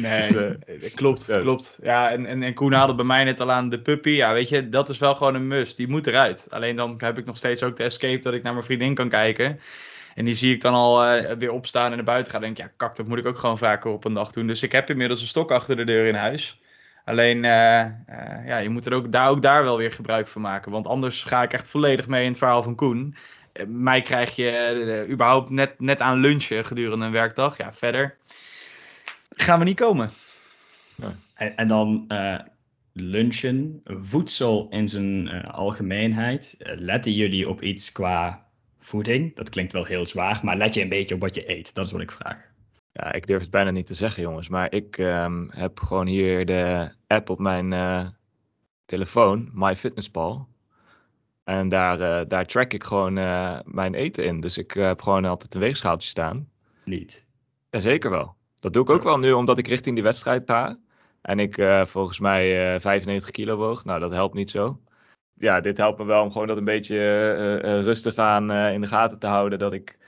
[0.00, 1.40] nee, dus, uh, klopt, ja.
[1.40, 1.78] klopt.
[1.82, 4.10] Ja, en, en, en Koen haalde bij mij net al aan de puppy.
[4.10, 5.76] Ja, weet je, dat is wel gewoon een must.
[5.76, 6.46] Die moet eruit.
[6.50, 9.08] Alleen dan heb ik nog steeds ook de escape dat ik naar mijn vriendin kan
[9.08, 9.60] kijken.
[10.14, 12.40] En die zie ik dan al uh, weer opstaan en naar buiten gaan.
[12.40, 14.46] denk ik, ja, kak, dat moet ik ook gewoon vaker op een dag doen.
[14.46, 16.60] Dus ik heb inmiddels een stok achter de deur in huis.
[17.04, 17.86] Alleen, uh,
[18.46, 20.72] ja, je moet er ook daar, ook daar wel weer gebruik van maken.
[20.72, 23.16] Want anders ga ik echt volledig mee in het verhaal van Koen
[23.66, 24.72] mij krijg je
[25.06, 27.56] uh, überhaupt net, net aan lunchen gedurende een werkdag.
[27.56, 28.16] Ja, verder
[29.30, 30.10] gaan we niet komen.
[30.94, 31.14] Ja.
[31.34, 32.38] En, en, dan uh,
[32.92, 36.56] lunchen, voedsel in zijn uh, algemeenheid.
[36.58, 38.46] letten jullie op iets qua
[38.80, 39.36] voeding?
[39.36, 41.74] Dat klinkt wel heel zwaar, maar let je een beetje op wat je eet?
[41.74, 42.50] Dat is wat ik vraag.
[42.92, 44.48] Ja, ik durf het bijna niet te zeggen, jongens.
[44.48, 47.74] Maar ik um, heb gewoon hier de app op mijn
[48.84, 50.48] telefoon, MyFitnessPal.
[51.44, 54.40] En daar, uh, daar track ik gewoon uh, mijn eten in.
[54.40, 56.48] Dus ik uh, heb gewoon altijd een weegschaaltje staan.
[56.84, 57.26] Niet?
[57.70, 58.34] Jazeker wel.
[58.60, 60.78] Dat doe ik ook wel nu, omdat ik richting die wedstrijd ga.
[61.22, 63.84] En ik volgens mij 95 kilo woog.
[63.84, 64.80] Nou, dat helpt niet zo.
[65.34, 69.18] Ja, dit helpt me wel om gewoon dat een beetje rustig aan in de gaten
[69.18, 69.58] te houden.
[69.58, 69.98] Dat ik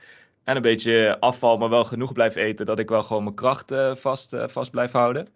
[0.43, 2.65] en een beetje afval, maar wel genoeg blijf eten.
[2.65, 5.27] Dat ik wel gewoon mijn kracht vast, vast blijf houden.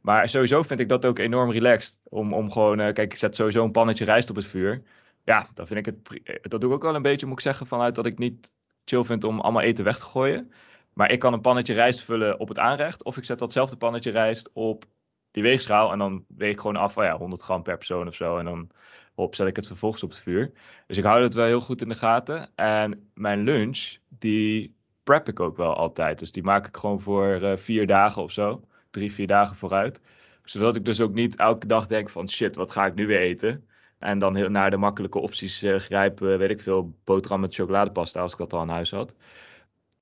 [0.00, 1.98] Maar sowieso vind ik dat ook enorm relaxed.
[2.02, 4.82] Om, om gewoon, kijk, ik zet sowieso een pannetje rijst op het vuur
[5.28, 6.22] ja, dan vind ik het.
[6.24, 8.52] Eh, dat doe ik ook wel een beetje, moet ik zeggen, vanuit dat ik niet
[8.84, 10.52] chill vind om allemaal eten weg te gooien.
[10.92, 13.04] Maar ik kan een pannetje rijst vullen op het aanrecht.
[13.04, 14.84] Of ik zet datzelfde pannetje rijst op
[15.30, 15.92] die weegschaal.
[15.92, 18.38] En dan weeg ik gewoon af van ja, 100 gram per persoon of zo.
[18.38, 18.70] En dan
[19.14, 20.52] op, zet ik het vervolgens op het vuur.
[20.86, 22.50] Dus ik hou het wel heel goed in de gaten.
[22.54, 26.18] En mijn lunch, die prep ik ook wel altijd.
[26.18, 28.64] Dus die maak ik gewoon voor uh, vier dagen of zo.
[28.90, 30.00] Drie, vier dagen vooruit.
[30.44, 33.20] Zodat ik dus ook niet elke dag denk van shit, wat ga ik nu weer
[33.20, 33.68] eten?
[33.98, 38.20] En dan heel naar de makkelijke opties uh, grijpen, weet ik veel, boterham met chocoladepasta
[38.20, 39.14] als ik dat al in huis had.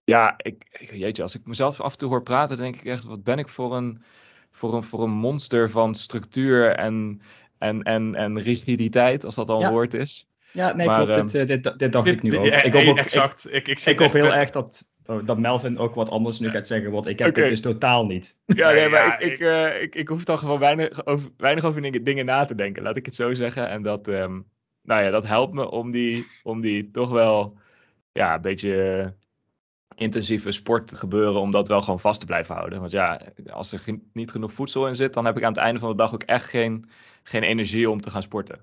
[0.05, 3.05] Ja, ik, ik, jeetje, als ik mezelf af en toe hoor praten, denk ik echt,
[3.05, 4.03] wat ben ik voor een,
[4.51, 7.21] voor een, voor een monster van structuur en,
[7.59, 10.29] en, en, en rigiditeit, als dat al een woord is.
[10.53, 11.19] Ja, nee, maar, klopt.
[11.35, 12.47] Um, dit, dit, dit, dacht ik nu ook.
[12.47, 13.47] ik hoop ook exact.
[13.51, 14.89] Ik, ik, ik hoop heel erg dat,
[15.25, 17.43] dat Melvin ook wat anders nu gaat zeggen, want ik heb okay.
[17.43, 18.39] het dus totaal niet.
[18.47, 21.65] Ja, nee, maar ja, ik, ik, uh, ik, ik hoef dan gewoon weinig over, weinig
[21.65, 23.69] over dingen, dingen na te denken, laat ik het zo zeggen.
[23.69, 24.47] En dat, um,
[24.83, 27.59] nou ja, dat helpt me om die, om die toch wel
[28.13, 29.15] ja, een beetje
[29.95, 32.81] intensieve sport gebeuren, om dat wel gewoon vast te blijven houden.
[32.81, 35.81] Want ja, als er niet genoeg voedsel in zit, dan heb ik aan het einde
[35.81, 36.89] van de dag ook echt geen,
[37.23, 38.57] geen energie om te gaan sporten.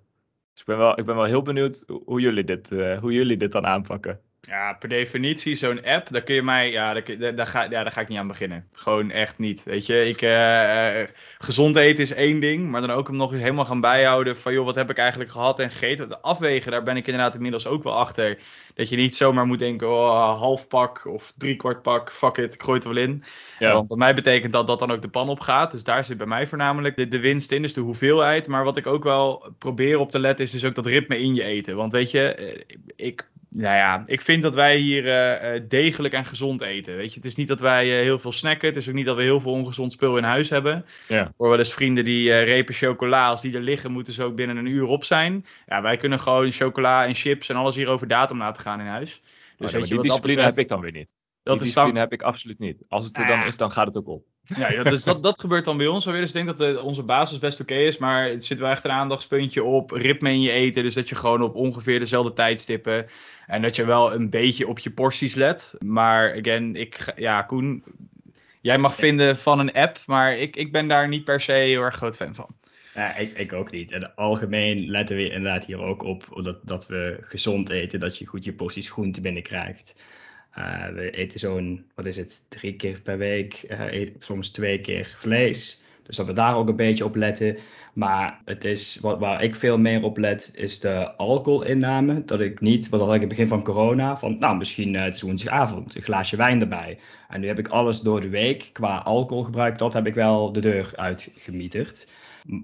[0.51, 3.37] Dus ik ben wel, ik ben wel heel benieuwd hoe jullie dit, uh, hoe jullie
[3.37, 4.19] dit dan aanpakken.
[4.47, 7.91] Ja, per definitie, zo'n app, daar kun je mij, ja daar, daar, ga, ja, daar
[7.91, 8.67] ga ik niet aan beginnen.
[8.73, 9.63] Gewoon echt niet.
[9.63, 11.03] Weet je, ik, uh,
[11.37, 14.53] gezond eten is één ding, maar dan ook hem nog eens helemaal gaan bijhouden van,
[14.53, 16.09] joh, wat heb ik eigenlijk gehad en gegeten.
[16.09, 18.37] De afwegen, daar ben ik inderdaad inmiddels ook wel achter.
[18.73, 22.63] Dat je niet zomaar moet denken, oh, half pak of driekwart pak, fuck it, ik
[22.63, 23.23] gooi het er wel in.
[23.59, 23.73] Ja.
[23.73, 25.71] Want bij mij betekent dat dat dan ook de pan op gaat.
[25.71, 28.47] Dus daar zit bij mij voornamelijk de, de winst in, dus de hoeveelheid.
[28.47, 31.35] Maar wat ik ook wel probeer op te letten is dus ook dat ritme in
[31.35, 31.75] je eten.
[31.75, 36.61] Want weet je, ik nou ja, ik vind dat wij hier uh, degelijk en gezond
[36.61, 36.95] eten.
[36.95, 38.67] Weet je, het is niet dat wij uh, heel veel snacken.
[38.67, 40.85] Het is ook niet dat we heel veel ongezond spul in huis hebben.
[41.07, 41.33] Ja.
[41.37, 44.35] Voor wel eens vrienden die uh, repen chocola, als die er liggen, moeten ze ook
[44.35, 45.45] binnen een uur op zijn.
[45.65, 48.85] Ja, wij kunnen gewoon chocola en chips en alles hier over datum laten gaan in
[48.85, 49.21] huis.
[49.57, 51.15] Dus oh, weet je, die discipline heb ik dan weer niet.
[51.43, 51.95] Dat die is dan...
[51.95, 52.83] heb ik absoluut niet.
[52.87, 53.47] Als het er dan ah.
[53.47, 54.25] is, dan gaat het ook op.
[54.43, 56.23] Ja, dus dat, dat gebeurt dan bij ons wel weer.
[56.23, 57.97] Dus ik denk dat de, onze basis best oké is.
[57.97, 60.83] Maar het zit wel echt een aandachtspuntje op ritme in je eten.
[60.83, 63.07] Dus dat je gewoon op ongeveer dezelfde tijdstippen.
[63.47, 65.75] En dat je wel een beetje op je porties let.
[65.85, 67.83] Maar again, ik, ja, Koen,
[68.61, 69.99] jij mag vinden van een app.
[70.05, 72.49] Maar ik, ik ben daar niet per se heel erg groot fan van.
[72.93, 73.91] Ja, ik, ik ook niet.
[73.91, 77.99] En algemeen letten we inderdaad hier ook op dat, dat we gezond eten.
[77.99, 79.95] Dat je goed je porties groente binnenkrijgt.
[80.57, 85.13] Uh, we eten zo'n, wat is het, drie keer per week, uh, soms twee keer
[85.17, 85.81] vlees.
[86.03, 87.57] Dus dat we daar ook een beetje op letten.
[87.93, 92.23] Maar het is, wat, waar ik veel meer op let, is de alcoholinname.
[92.25, 95.15] Dat ik niet, wat had ik in het begin van corona, van nou misschien uh,
[95.15, 96.99] woensdagavond, een glaasje wijn erbij.
[97.29, 100.61] En nu heb ik alles door de week qua alcoholgebruik, dat heb ik wel de
[100.61, 102.11] deur uitgemieterd.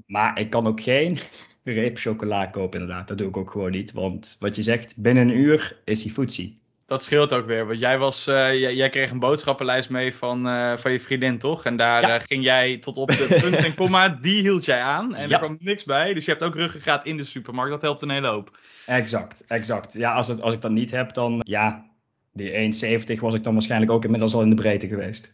[0.05, 1.17] Maar ik kan ook geen
[1.63, 3.07] reep chocola kopen inderdaad.
[3.07, 3.91] Dat doe ik ook gewoon niet.
[3.91, 7.67] Want wat je zegt, binnen een uur is die footsie dat scheelt ook weer.
[7.67, 11.65] Want jij, was, uh, jij, kreeg een boodschappenlijst mee van, uh, van je vriendin, toch?
[11.65, 15.15] En daar uh, ging jij tot op de punt en komma, die hield jij aan.
[15.15, 15.33] En ja.
[15.33, 16.13] er kwam niks bij.
[16.13, 17.71] Dus je hebt ook ruggengraat in de supermarkt.
[17.71, 18.57] Dat helpt een hele hoop.
[18.85, 19.93] Exact, exact.
[19.93, 21.85] Ja, als, het, als ik dat niet heb, dan ja,
[22.33, 22.73] die
[23.15, 25.33] 1,70 was ik dan waarschijnlijk ook inmiddels al in de breedte geweest.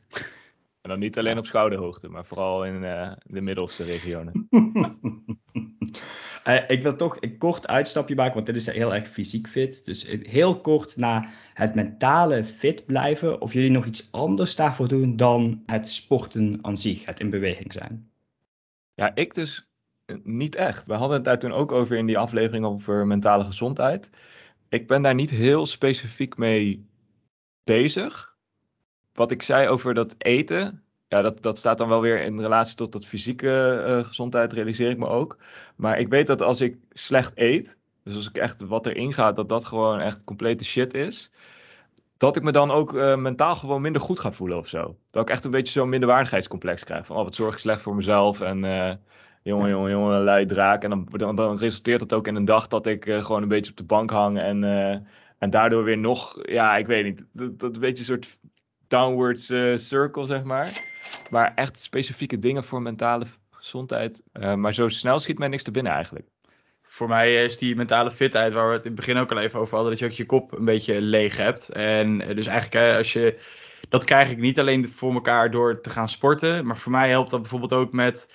[0.81, 2.81] En dan niet alleen op schouderhoogte, maar vooral in
[3.23, 4.47] de middelste regionen.
[6.47, 9.85] Uh, ik wil toch een kort uitstapje maken, want dit is heel erg fysiek fit.
[9.85, 13.41] Dus heel kort naar het mentale fit blijven.
[13.41, 17.73] Of jullie nog iets anders daarvoor doen dan het sporten aan zich, het in beweging
[17.73, 18.11] zijn.
[18.93, 19.69] Ja, ik dus
[20.05, 20.87] eh, niet echt.
[20.87, 24.09] We hadden het daar toen ook over in die aflevering over mentale gezondheid.
[24.69, 26.89] Ik ben daar niet heel specifiek mee
[27.63, 28.35] bezig.
[29.13, 30.84] Wat ik zei over dat eten,
[31.15, 34.89] ja, dat, dat staat dan wel weer in relatie tot dat fysieke uh, gezondheid, realiseer
[34.89, 35.37] ik me ook.
[35.75, 39.35] Maar ik weet dat als ik slecht eet, dus als ik echt wat erin gaat,
[39.35, 41.31] dat dat gewoon echt complete shit is.
[42.17, 44.97] Dat ik me dan ook uh, mentaal gewoon minder goed ga voelen of zo.
[45.11, 47.05] Dat ik echt een beetje zo'n minderwaardigheidscomplex krijg.
[47.05, 48.93] Van, oh, wat zorg ik slecht voor mezelf en uh,
[49.43, 50.83] jongen, jongen, jongen, lui draak.
[50.83, 53.71] En dan, dan, dan, resulteert dat ook in een dag dat ik gewoon een beetje
[53.71, 54.63] op de bank hang en...
[55.37, 58.37] En daardoor weer nog, ja, ik weet niet, dat, dat een beetje een soort
[58.87, 59.45] downwards
[59.87, 60.94] circle, zeg maar.
[61.29, 64.21] Maar echt specifieke dingen voor mentale gezondheid.
[64.33, 66.27] Uh, maar zo snel schiet mij niks te binnen eigenlijk.
[66.81, 69.59] Voor mij is die mentale fitheid, waar we het in het begin ook al even
[69.59, 71.69] over hadden, dat je ook je kop een beetje leeg hebt.
[71.69, 73.39] En eh, dus eigenlijk, als je.
[73.89, 76.65] Dat krijg ik niet alleen voor elkaar door te gaan sporten.
[76.65, 78.31] Maar voor mij helpt dat bijvoorbeeld ook met.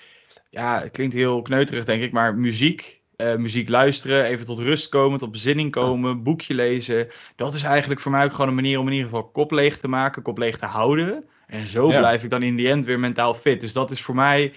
[0.50, 2.12] Ja, het klinkt heel kneuterig, denk ik.
[2.12, 3.00] Maar muziek.
[3.16, 7.09] Uh, muziek luisteren, even tot rust komen, tot bezinning komen, boekje lezen.
[7.37, 9.79] Dat is eigenlijk voor mij ook gewoon een manier om in ieder geval kop leeg
[9.79, 11.24] te maken, kop leeg te houden.
[11.51, 13.61] En zo blijf ik dan in die end weer mentaal fit.
[13.61, 14.53] Dus dat is voor mij.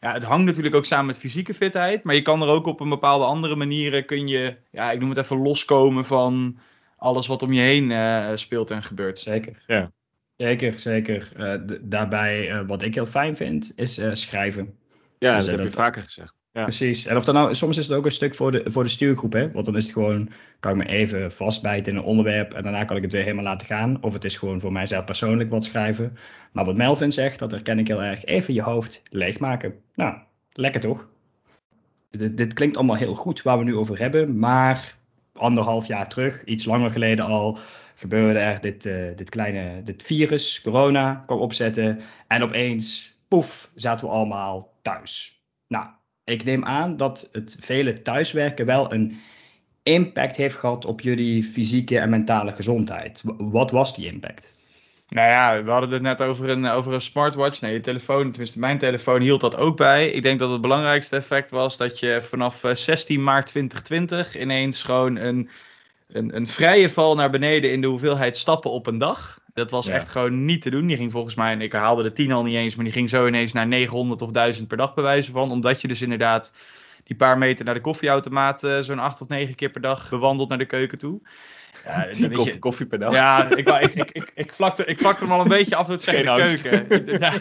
[0.00, 2.04] Ja, het hangt natuurlijk ook samen met fysieke fitheid.
[2.04, 4.04] Maar je kan er ook op een bepaalde andere manieren.
[4.04, 6.58] kun je, ja, ik noem het even loskomen van
[6.96, 9.18] alles wat om je heen uh, speelt en gebeurt.
[9.18, 9.62] Zeker.
[9.66, 9.92] Ja.
[10.36, 11.32] Zeker, zeker.
[11.36, 14.78] Uh, daarbij, uh, wat ik heel fijn vind, is schrijven.
[15.18, 16.34] Ja, dus, dat heb je vaker gezegd.
[16.52, 16.62] Ja.
[16.62, 17.06] Precies.
[17.06, 19.32] En of dan nou, soms is het ook een stuk voor de, voor de stuurgroep,
[19.32, 19.50] hè?
[19.50, 22.84] Want dan is het gewoon, kan ik me even vastbijten in een onderwerp en daarna
[22.84, 24.02] kan ik het weer helemaal laten gaan.
[24.02, 26.16] Of het is gewoon voor mijzelf persoonlijk wat schrijven.
[26.52, 28.24] Maar wat Melvin zegt, dat herken ik heel erg.
[28.24, 29.74] Even je hoofd leegmaken.
[29.94, 30.16] Nou,
[30.52, 31.08] lekker toch?
[32.10, 34.96] Dit, dit klinkt allemaal heel goed waar we nu over hebben, maar
[35.32, 37.58] anderhalf jaar terug, iets langer geleden al,
[37.94, 42.00] gebeurde er dit, uh, dit kleine dit virus, corona, kwam opzetten.
[42.26, 45.42] En opeens, poef, zaten we allemaal thuis.
[45.66, 45.86] Nou,
[46.24, 49.20] ik neem aan dat het vele thuiswerken wel een
[49.82, 53.22] impact heeft gehad op jullie fysieke en mentale gezondheid.
[53.38, 54.52] Wat was die impact?
[55.08, 57.60] Nou ja, we hadden het net over een, over een smartwatch.
[57.60, 60.10] Nee, je telefoon, tenminste mijn telefoon hield dat ook bij.
[60.10, 64.82] Ik denk dat het belangrijkste effect was dat je vanaf 16 eh, maart 2020 ineens
[64.82, 65.50] gewoon een,
[66.08, 69.40] een, een vrije val naar beneden in de hoeveelheid stappen op een dag.
[69.54, 70.86] Dat was echt gewoon niet te doen.
[70.86, 73.08] Die ging volgens mij, en ik herhaalde de 10 al niet eens, maar die ging
[73.08, 75.50] zo ineens naar 900 of 1000 per dag bewijzen van.
[75.50, 76.52] Omdat je dus inderdaad
[77.04, 80.48] die paar meter naar de koffieautomaat uh, zo'n 8 of 9 keer per dag bewandelt
[80.48, 81.20] naar de keuken toe.
[81.84, 83.14] Ja, dan je, koffie per dag.
[83.14, 86.02] Ja, ik, ik, ik, ik, ik, vlakte, ik vlakte hem al een beetje af dat
[86.02, 87.18] zeggen de keuken.
[87.18, 87.32] Ja,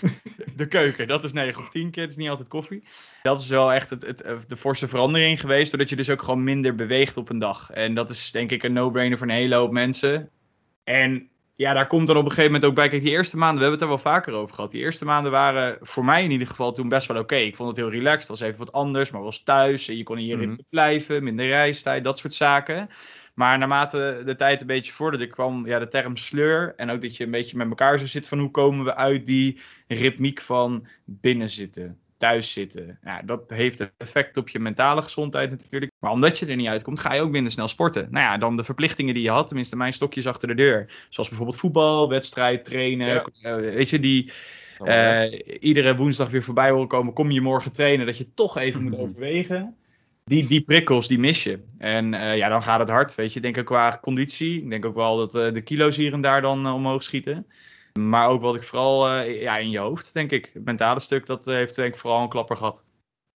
[0.56, 2.84] de keuken, dat is 9 of 10 keer, het is niet altijd koffie.
[3.22, 6.44] Dat is wel echt het, het, de forse verandering geweest, doordat je dus ook gewoon
[6.44, 7.70] minder beweegt op een dag.
[7.70, 10.30] En dat is denk ik een no-brainer voor een hele hoop mensen.
[10.84, 11.30] En
[11.62, 12.88] ja, daar komt dan op een gegeven moment ook bij.
[12.88, 14.70] Kijk, die eerste maanden, we hebben het er wel vaker over gehad.
[14.70, 17.34] Die eerste maanden waren voor mij in ieder geval toen best wel oké.
[17.34, 18.28] Ik vond het heel relaxed.
[18.28, 19.88] Het was even wat anders, maar was thuis.
[19.88, 22.88] En je kon hierin mm blijven, minder reistijd, dat soort zaken.
[23.34, 26.74] Maar naarmate de tijd een beetje vorderde, kwam ja, de term sleur.
[26.76, 29.26] En ook dat je een beetje met elkaar zo zit van hoe komen we uit
[29.26, 32.98] die ritmiek van binnenzitten thuis zitten.
[33.04, 35.92] Ja, dat heeft effect op je mentale gezondheid natuurlijk.
[35.98, 38.08] Maar omdat je er niet uitkomt, ga je ook minder snel sporten.
[38.10, 41.06] Nou ja, dan de verplichtingen die je had, tenminste mijn stokjes achter de deur.
[41.08, 43.24] Zoals bijvoorbeeld voetbal, wedstrijd, trainen.
[43.42, 44.32] Eh, weet je, die
[44.84, 45.22] uh,
[45.60, 47.12] iedere woensdag weer voorbij horen komen.
[47.12, 49.76] Kom je morgen trainen, dat je toch even moet overwegen.
[50.24, 51.60] Die, die prikkels, die mis je.
[51.78, 53.14] En uh, ja, dan gaat het hard.
[53.14, 54.62] Weet je, denk ik qua conditie.
[54.62, 57.46] Ik denk ook wel dat de kilo's hier en daar dan omhoog schieten.
[57.98, 60.50] Maar ook wat ik vooral ja, in je hoofd, denk ik.
[60.54, 62.84] Het mentale stuk, dat heeft denk ik vooral een klapper gehad.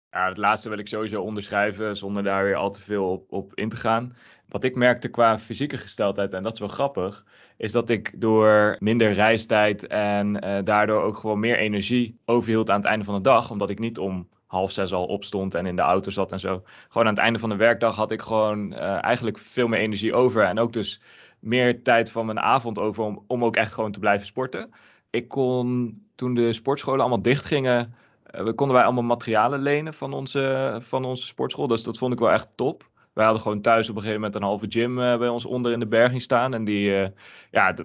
[0.09, 3.51] Ja, het laatste wil ik sowieso onderschrijven, zonder daar weer al te veel op, op
[3.55, 4.15] in te gaan.
[4.49, 7.25] Wat ik merkte qua fysieke gesteldheid, en dat is wel grappig,
[7.57, 12.79] is dat ik door minder reistijd en uh, daardoor ook gewoon meer energie overhield aan
[12.79, 13.51] het einde van de dag.
[13.51, 16.63] Omdat ik niet om half zes al opstond en in de auto zat en zo.
[16.87, 20.43] Gewoon aan het einde van de werkdag had ik gewoon eigenlijk veel meer energie over.
[20.43, 21.01] En ook dus
[21.45, 24.69] meer tijd van mijn avond over om, om ook echt gewoon te blijven sporten.
[25.09, 30.13] Ik kon toen de sportscholen allemaal dicht gingen, we konden wij allemaal materialen lenen van
[30.13, 31.67] onze, van onze sportschool.
[31.67, 34.35] Dus dat vond ik wel echt top wij hadden gewoon thuis op een gegeven moment
[34.39, 36.53] een halve gym uh, bij ons onder in de berging staan.
[36.53, 37.07] En die, uh,
[37.51, 37.75] ja,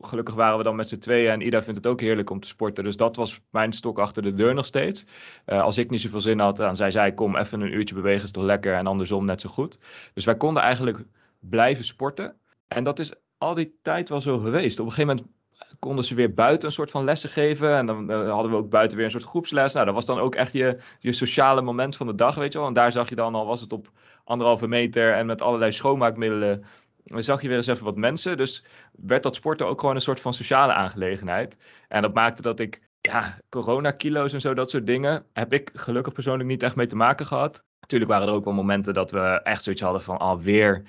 [0.00, 1.30] gelukkig waren we dan met z'n tweeën.
[1.30, 2.84] En Ida vindt het ook heerlijk om te sporten.
[2.84, 5.04] Dus dat was mijn stok achter de deur nog steeds.
[5.46, 8.30] Als ik niet zoveel zin had, dan zei zij: Kom even een uurtje bewegen, is
[8.30, 8.74] toch lekker.
[8.74, 9.78] En andersom net zo goed.
[10.14, 11.04] Dus wij konden eigenlijk
[11.38, 12.39] blijven sporten.
[12.74, 14.78] En dat is al die tijd wel zo geweest.
[14.78, 15.34] Op een gegeven moment
[15.78, 17.76] konden ze weer buiten een soort van lessen geven.
[17.76, 19.72] En dan uh, hadden we ook buiten weer een soort groepsles.
[19.72, 22.58] Nou, dat was dan ook echt je, je sociale moment van de dag, weet je
[22.58, 22.66] wel.
[22.66, 23.90] En daar zag je dan al, was het op
[24.24, 26.64] anderhalve meter en met allerlei schoonmaakmiddelen.
[27.04, 28.36] Zag je weer eens even wat mensen.
[28.36, 31.56] Dus werd dat sporten ook gewoon een soort van sociale aangelegenheid.
[31.88, 36.12] En dat maakte dat ik, ja, coronakilo's en zo, dat soort dingen, heb ik gelukkig
[36.12, 37.64] persoonlijk niet echt mee te maken gehad.
[37.80, 40.82] Natuurlijk waren er ook wel momenten dat we echt zoiets hadden van alweer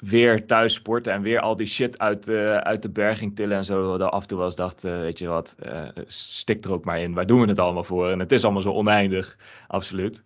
[0.00, 3.64] weer thuis sporten en weer al die shit uit de, uit de berging tillen en
[3.64, 3.98] zo.
[3.98, 7.00] Dat af en toe was dacht, uh, weet je wat, uh, stik er ook maar
[7.00, 7.14] in.
[7.14, 8.10] Waar doen we het allemaal voor?
[8.10, 10.24] En het is allemaal zo oneindig, absoluut.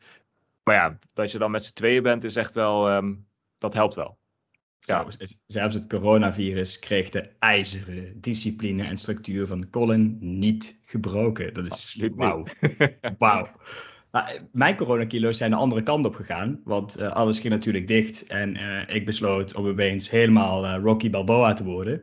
[0.63, 3.27] Maar ja, dat je dan met z'n tweeën bent, is echt wel, um,
[3.59, 4.19] dat helpt wel.
[4.79, 5.07] Ja.
[5.47, 11.55] Zelfs het coronavirus kreeg de ijzeren discipline en structuur van Colin niet gebroken.
[11.55, 12.45] Dat is wauw.
[13.19, 13.49] Wauw.
[14.15, 18.27] Nou, mijn coronakilo's zijn de andere kant op gegaan, want uh, alles ging natuurlijk dicht
[18.27, 22.03] en uh, ik besloot om opeens helemaal Rocky Balboa te worden.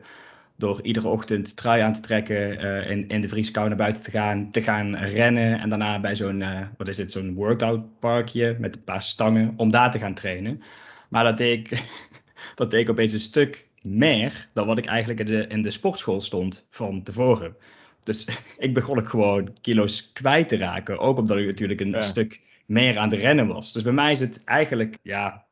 [0.56, 4.50] Door iedere ochtend trui aan te trekken, in, in de vrieskou naar buiten te gaan,
[4.50, 6.44] te gaan rennen en daarna bij zo'n,
[6.76, 10.62] wat is het, zo'n workout parkje met een paar stangen om daar te gaan trainen.
[11.08, 11.82] Maar dat deed ik,
[12.54, 15.70] dat deed ik opeens een stuk meer dan wat ik eigenlijk in de, in de
[15.70, 17.56] sportschool stond van tevoren.
[18.02, 18.26] Dus
[18.58, 20.98] ik begon ik gewoon kilo's kwijt te raken.
[20.98, 22.02] Ook omdat ik natuurlijk een ja.
[22.02, 23.72] stuk meer aan het rennen was.
[23.72, 25.46] Dus bij mij is het eigenlijk, ja,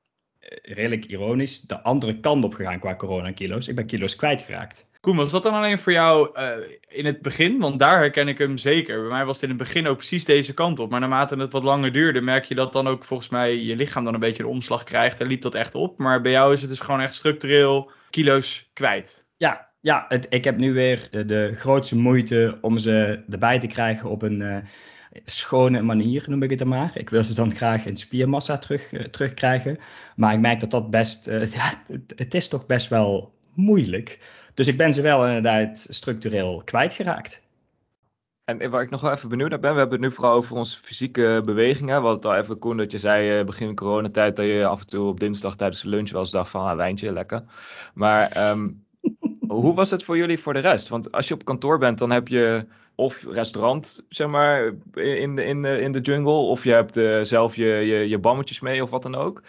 [0.62, 3.68] redelijk ironisch, de andere kant op gegaan qua corona-kilo's.
[3.68, 4.88] Ik ben kilo's kwijtgeraakt.
[5.00, 6.50] Koen, was dat dan alleen voor jou uh,
[6.88, 7.58] in het begin?
[7.58, 9.00] Want daar herken ik hem zeker.
[9.00, 10.90] Bij mij was het in het begin ook precies deze kant op.
[10.90, 14.04] Maar naarmate het wat langer duurde, merk je dat dan ook volgens mij je lichaam
[14.04, 15.20] dan een beetje een omslag krijgt.
[15.20, 15.98] En liep dat echt op.
[15.98, 19.26] Maar bij jou is het dus gewoon echt structureel kilo's kwijt.
[19.36, 24.11] Ja, ja, het, ik heb nu weer de grootste moeite om ze erbij te krijgen
[24.11, 24.57] op een uh,
[25.25, 26.90] schone manier, noem ik het dan maar.
[26.95, 29.79] Ik wil ze dan graag in spiermassa terug, uh, terugkrijgen.
[30.16, 31.73] Maar ik merk dat dat best, uh, ja,
[32.16, 34.19] het, is toch best wel moeilijk.
[34.55, 37.49] Dus ik ben ze wel inderdaad structureel kwijtgeraakt.
[38.45, 40.57] En waar ik nog wel even benieuwd naar ben, we hebben het nu vooral over
[40.57, 42.03] onze fysieke bewegingen.
[42.03, 45.09] Wat het al even kon dat je zei begin coronatijd dat je af en toe
[45.09, 47.45] op dinsdag tijdens de lunch wel eens dacht van ah, wijntje, lekker.
[47.95, 48.85] Maar um,
[49.50, 50.88] hoe was het voor jullie voor de rest?
[50.88, 55.44] Want als je op kantoor bent, dan heb je of restaurant, zeg maar, in de,
[55.44, 56.32] in de, in de jungle.
[56.32, 59.42] Of je hebt uh, zelf je, je, je bammetjes mee of wat dan ook.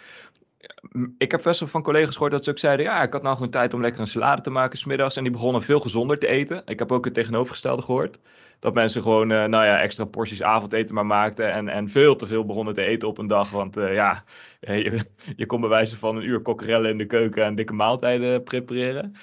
[1.18, 3.34] Ik heb best wel van collega's gehoord dat ze ook zeiden: ja, ik had nou
[3.34, 5.16] gewoon tijd om lekker een salade te maken smiddags.
[5.16, 6.62] En die begonnen veel gezonder te eten.
[6.64, 8.18] Ik heb ook het tegenovergestelde gehoord.
[8.58, 11.52] Dat mensen gewoon, uh, nou ja, extra porties avondeten maar maakten.
[11.52, 13.50] En, en veel te veel begonnen te eten op een dag.
[13.50, 14.24] Want uh, ja,
[14.60, 15.00] je,
[15.36, 19.14] je kon bij wijze van een uur kokkerellen in de keuken en dikke maaltijden prepareren.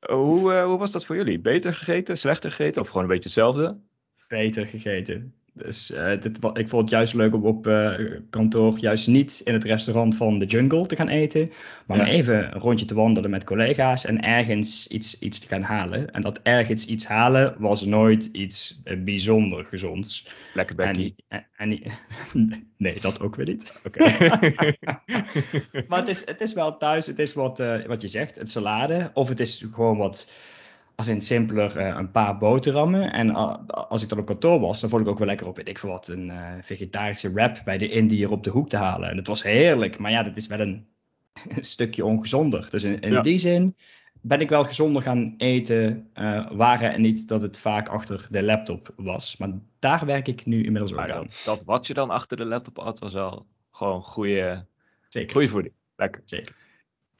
[0.00, 1.38] Hoe, uh, hoe was dat voor jullie?
[1.38, 3.80] Beter gegeten, slechter gegeten of gewoon een beetje hetzelfde?
[4.28, 5.34] Beter gegeten.
[5.56, 7.94] Dus uh, dit, ik vond het juist leuk om op uh,
[8.30, 11.50] kantoor juist niet in het restaurant van de Jungle te gaan eten.
[11.86, 12.02] Maar, ja.
[12.02, 16.10] maar even een rondje te wandelen met collega's en ergens iets, iets te gaan halen.
[16.10, 20.28] En dat ergens iets halen was nooit iets bijzonder gezonds.
[20.54, 21.14] Lekker Becky.
[21.28, 21.82] En, en,
[22.32, 23.74] en, nee, dat ook weer niet.
[23.84, 24.04] Oké.
[24.04, 24.76] Okay.
[25.88, 29.10] maar het is, het is wel thuis, het is wat, wat je zegt, het salade.
[29.14, 30.30] Of het is gewoon wat
[30.96, 33.12] als in simpeler uh, een paar boterhammen.
[33.12, 35.56] En uh, als ik dan op kantoor was, dan vond ik ook wel lekker op,
[35.56, 38.76] weet ik veel wat, een uh, vegetarische wrap bij de Indiër op de hoek te
[38.76, 39.10] halen.
[39.10, 40.86] En het was heerlijk, maar ja, dat is wel een,
[41.56, 42.68] een stukje ongezonder.
[42.70, 43.20] Dus in, in ja.
[43.20, 43.76] die zin
[44.20, 48.42] ben ik wel gezonder gaan eten, uh, waren en niet dat het vaak achter de
[48.42, 49.36] laptop was.
[49.36, 51.28] Maar daar werk ik nu inmiddels ook aan.
[51.44, 54.66] Dat wat je dan achter de laptop had, was wel gewoon goede,
[55.26, 55.74] goede voeding.
[55.96, 56.22] Lekker.
[56.24, 56.54] Zeker.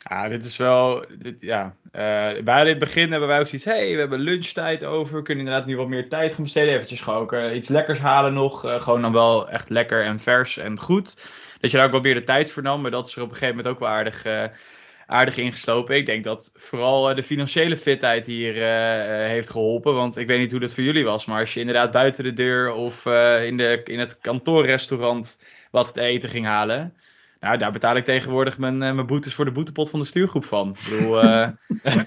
[0.08, 1.04] Ja, dit is wel.
[1.18, 1.76] Dit, ja.
[1.84, 3.64] Uh, bij het begin hebben wij ook zoiets.
[3.64, 5.16] hey, we hebben lunchtijd over.
[5.16, 6.74] We kunnen inderdaad nu wat meer tijd gaan besteden.
[6.74, 8.64] Eventjes gewoon uh, iets lekkers halen nog.
[8.64, 11.26] Uh, gewoon dan wel echt lekker en vers en goed.
[11.60, 12.80] Dat je daar ook wat meer de tijd voor nam.
[12.80, 14.26] Maar dat is er op een gegeven moment ook wel aardig,
[15.06, 15.96] aardig ingeslopen.
[15.96, 18.54] Ik denk dat vooral de financiële fitheid hier
[19.28, 19.94] heeft geholpen.
[19.94, 21.24] Want ik weet niet hoe dat voor jullie was.
[21.24, 23.06] Maar als je inderdaad buiten de deur of
[23.42, 25.40] in, de, in het kantoorrestaurant
[25.70, 26.94] wat te eten ging halen
[27.46, 30.44] nou, daar betaal ik tegenwoordig mijn, uh, mijn boetes voor de boetepot van de stuurgroep
[30.44, 30.68] van.
[30.68, 31.48] Ik bedoel, uh,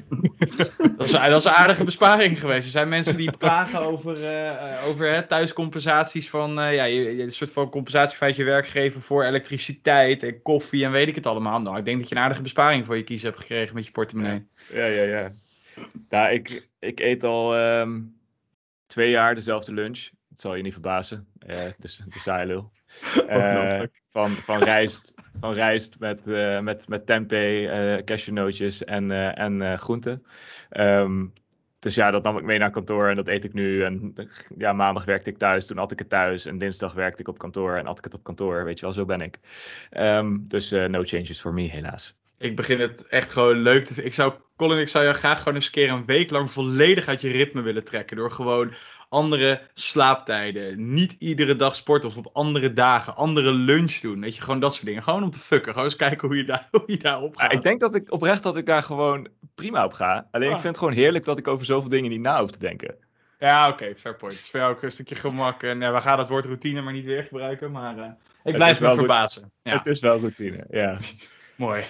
[0.97, 2.65] dat, is, dat, een aardige besparing geweest.
[2.65, 7.69] Er zijn mensen die klagen over, uh, over hè, thuiscompensaties van, ja, een soort van
[7.69, 11.61] compensatie van je werkgever voor elektriciteit en koffie en weet ik het allemaal.
[11.61, 13.91] Nou, ik denk dat je een aardige besparing voor je kiezen hebt gekregen met je
[13.91, 14.47] portemonnee.
[14.73, 15.31] Ja, ja, ja.
[16.09, 18.15] Nou, ik, ik eet al um,
[18.87, 20.09] twee jaar dezelfde lunch.
[20.29, 21.27] Het zal je niet verbazen.
[21.77, 22.71] dus de saaie lul.
[23.29, 29.79] Uh, van, van rijst, van rijst met, uh, met, met tempeh, uh, cashewnootjes en, en
[29.79, 30.25] groenten.
[30.71, 31.33] Um,
[31.79, 33.83] dus ja, dat nam ik mee naar kantoor en dat eet ik nu.
[33.83, 34.13] En
[34.57, 36.45] ja, maandag werkte ik thuis, toen had ik het thuis.
[36.45, 38.63] En dinsdag werkte ik op kantoor en had ik het op kantoor.
[38.63, 39.39] Weet je wel, zo ben ik.
[39.97, 42.17] Um, dus no changes for me, helaas.
[42.39, 44.05] Ik begin het echt gewoon leuk te vinden.
[44.05, 47.07] Ik zou, Colin, ik zou je graag gewoon eens een keer een week lang volledig
[47.07, 48.17] uit je ritme willen trekken.
[48.17, 48.73] Door gewoon
[49.09, 50.93] andere slaaptijden.
[50.93, 53.15] Niet iedere dag sporten of op andere dagen.
[53.15, 54.21] Andere lunch doen.
[54.21, 55.03] Weet je, gewoon dat soort dingen.
[55.03, 55.69] Gewoon om te fucken.
[55.71, 57.51] Gewoon eens kijken hoe je, daar, hoe je daarop gaat.
[57.51, 60.27] Ja, ik denk dat ik oprecht dat ik daar gewoon prima op ga.
[60.31, 60.61] Alleen ik ah.
[60.61, 62.95] vind het gewoon heerlijk dat ik over zoveel dingen niet na hoef te denken.
[63.39, 64.33] Ja, oké, okay, fair point.
[64.33, 65.63] Het is voor jou ook een stukje gemak.
[65.63, 67.71] En ja, we gaan het woord routine maar niet weer gebruiken.
[67.71, 68.05] Maar uh,
[68.43, 69.51] ik blijf me verbazen.
[69.63, 69.77] Ja.
[69.77, 70.97] Het is wel routine, ja.
[71.55, 71.83] Mooi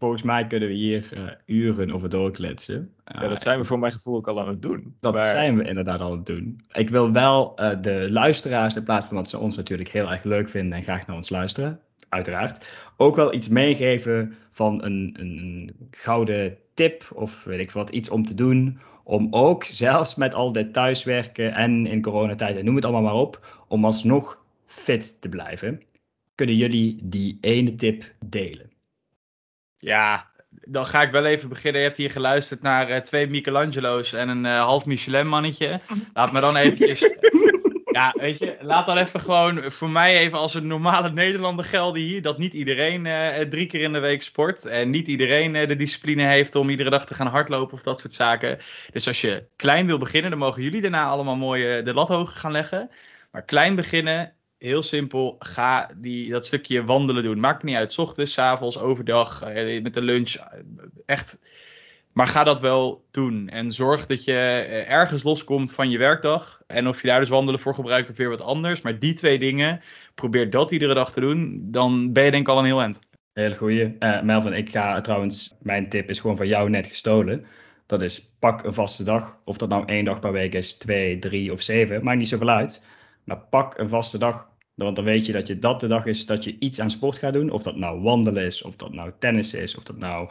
[0.00, 2.92] volgens mij kunnen we hier uh, uren over doorkletsen.
[3.04, 4.96] ja, dat zijn we voor mijn gevoel ook al aan het doen.
[5.00, 6.60] Dat zijn we inderdaad al aan het doen.
[6.72, 10.24] Ik wil wel uh, de luisteraars, in plaats van dat ze ons natuurlijk heel erg
[10.24, 15.72] leuk vinden en graag naar ons luisteren, uiteraard, ook wel iets meegeven van een, een
[15.90, 18.78] gouden tip of weet ik wat, iets om te doen.
[19.04, 23.62] Om ook, zelfs met al dit thuiswerken en in coronatijd, noem het allemaal maar op,
[23.68, 25.82] om alsnog fit te blijven.
[26.34, 28.69] Kunnen jullie die ene tip delen?
[29.80, 31.80] Ja, dan ga ik wel even beginnen.
[31.80, 35.80] Je hebt hier geluisterd naar uh, twee Michelangelo's en een uh, half Michelin mannetje.
[36.12, 37.00] Laat me dan eventjes...
[37.84, 42.02] ja, weet je, laat dan even gewoon voor mij even als een normale Nederlander gelden
[42.02, 42.22] hier.
[42.22, 44.66] Dat niet iedereen uh, drie keer in de week sport.
[44.66, 48.14] En niet iedereen de discipline heeft om iedere dag te gaan hardlopen of dat soort
[48.14, 48.58] zaken.
[48.92, 52.36] Dus als je klein wil beginnen, dan mogen jullie daarna allemaal mooi de lat hoger
[52.36, 52.90] gaan leggen.
[53.30, 57.40] Maar klein beginnen heel simpel, ga die, dat stukje wandelen doen.
[57.40, 60.34] Maakt niet uit, s ochtends, s avonds, overdag, eh, met de lunch.
[60.34, 60.60] Eh,
[61.06, 61.40] echt.
[62.12, 63.48] Maar ga dat wel doen.
[63.48, 66.62] En zorg dat je eh, ergens loskomt van je werkdag.
[66.66, 68.80] En of je daar dus wandelen voor gebruikt of weer wat anders.
[68.80, 69.80] Maar die twee dingen,
[70.14, 71.60] probeer dat iedere dag te doen.
[71.62, 72.98] Dan ben je denk ik al een heel eind.
[73.32, 73.96] Hele goeie.
[73.98, 77.46] Uh, Melvin, ik ga trouwens, mijn tip is gewoon van jou net gestolen.
[77.86, 79.38] Dat is pak een vaste dag.
[79.44, 82.04] Of dat nou één dag per week is, twee, drie of zeven.
[82.04, 82.82] Maakt niet zoveel uit.
[83.24, 84.49] Maar pak een vaste dag.
[84.84, 87.16] Want dan weet je dat je dat de dag is dat je iets aan sport
[87.16, 87.50] gaat doen.
[87.50, 90.30] Of dat nou wandelen is, of dat nou tennis is, of dat nou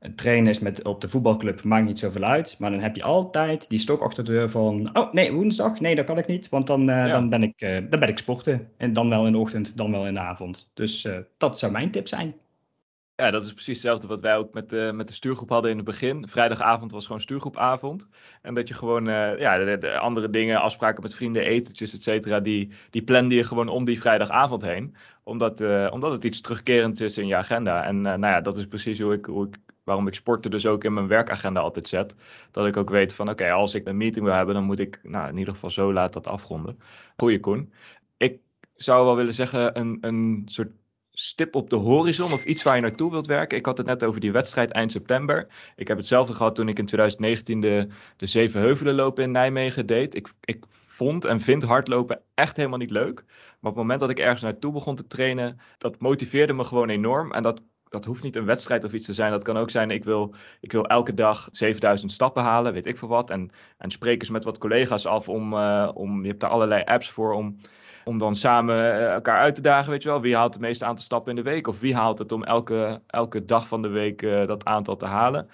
[0.00, 1.64] een trainen is met, op de voetbalclub.
[1.64, 2.56] Maakt niet zoveel uit.
[2.58, 4.96] Maar dan heb je altijd die stok achter de deur van.
[4.96, 5.80] Oh nee, woensdag.
[5.80, 6.48] Nee, dat kan ik niet.
[6.48, 8.68] Want dan, uh, dan, ben, ik, uh, dan ben ik sporten.
[8.76, 10.70] En dan wel in de ochtend, dan wel in de avond.
[10.74, 12.34] Dus uh, dat zou mijn tip zijn.
[13.16, 15.76] Ja, dat is precies hetzelfde wat wij ook met de, met de stuurgroep hadden in
[15.76, 16.28] het begin.
[16.28, 18.08] Vrijdagavond was gewoon stuurgroepavond.
[18.42, 22.40] En dat je gewoon uh, ja, de, andere dingen, afspraken met vrienden, etentjes, et cetera,
[22.40, 24.96] die, die plande je gewoon om die vrijdagavond heen.
[25.22, 27.84] Omdat, uh, omdat het iets terugkerend is in je agenda.
[27.84, 30.66] En uh, nou ja, dat is precies hoe ik, hoe ik, waarom ik sporten dus
[30.66, 32.14] ook in mijn werkagenda altijd zet.
[32.50, 35.00] Dat ik ook weet van oké, als ik een meeting wil hebben, dan moet ik
[35.02, 36.78] nou, in ieder geval zo laat dat afronden.
[37.16, 37.72] Goeie Koen.
[38.16, 38.38] Ik
[38.74, 40.70] zou wel willen zeggen een, een soort
[41.14, 43.58] stip op de horizon of iets waar je naartoe wilt werken.
[43.58, 45.46] Ik had het net over die wedstrijd eind september.
[45.76, 49.86] Ik heb hetzelfde gehad toen ik in 2019 de, de Zeven Heuvelen lopen in Nijmegen
[49.86, 50.14] deed.
[50.14, 53.24] Ik, ik vond en vind hardlopen echt helemaal niet leuk.
[53.26, 56.88] Maar op het moment dat ik ergens naartoe begon te trainen, dat motiveerde me gewoon
[56.88, 57.32] enorm.
[57.32, 59.30] En dat, dat hoeft niet een wedstrijd of iets te zijn.
[59.30, 62.98] Dat kan ook zijn, ik wil, ik wil elke dag 7000 stappen halen, weet ik
[62.98, 63.30] veel wat.
[63.30, 66.82] En, en spreek eens met wat collega's af om, uh, om je hebt daar allerlei
[66.84, 67.56] apps voor om
[68.04, 70.20] om dan samen eh, elkaar uit te dagen, weet je wel.
[70.20, 71.66] Wie haalt het meeste aantal stappen in de week?
[71.66, 75.06] Of wie haalt het om elke, elke dag van de week uh, dat aantal te
[75.06, 75.48] halen?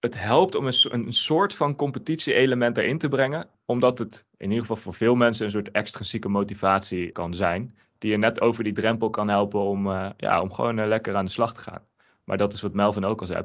[0.00, 3.48] Het helpt om een, een soort van competitie-element erin te brengen.
[3.64, 7.76] Omdat het in ieder geval voor veel mensen een soort extrinsieke motivatie kan zijn.
[7.98, 11.24] Die je net over die drempel kan helpen om, uh, ja, om gewoon lekker aan
[11.24, 11.82] de slag te gaan.
[12.24, 13.44] Maar dat is wat Melvin ook al zei.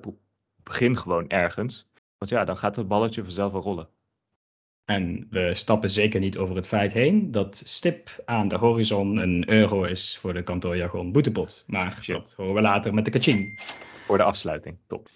[0.64, 1.88] begin gewoon ergens.
[2.18, 3.90] Want ja, dan gaat het balletje vanzelf wel rollen.
[4.86, 9.50] En we stappen zeker niet over het feit heen dat stip aan de horizon een
[9.50, 11.64] euro is voor de kantoorjargon boetepot.
[11.68, 13.60] Maar dat horen we later met de kaching.
[14.06, 15.08] Voor de afsluiting, top.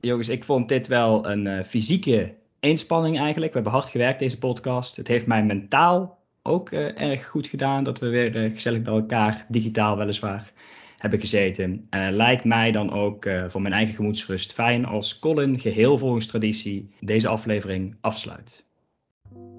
[0.00, 3.52] Jongens, ik vond dit wel een uh, fysieke inspanning eigenlijk.
[3.52, 4.96] We hebben hard gewerkt deze podcast.
[4.96, 8.92] Het heeft mij mentaal ook uh, erg goed gedaan dat we weer uh, gezellig bij
[8.92, 10.52] elkaar, digitaal weliswaar,
[10.98, 11.86] hebben gezeten.
[11.90, 16.26] En het lijkt mij dan ook voor mijn eigen gemoedsrust fijn als Colin geheel volgens
[16.26, 18.64] traditie deze aflevering afsluit.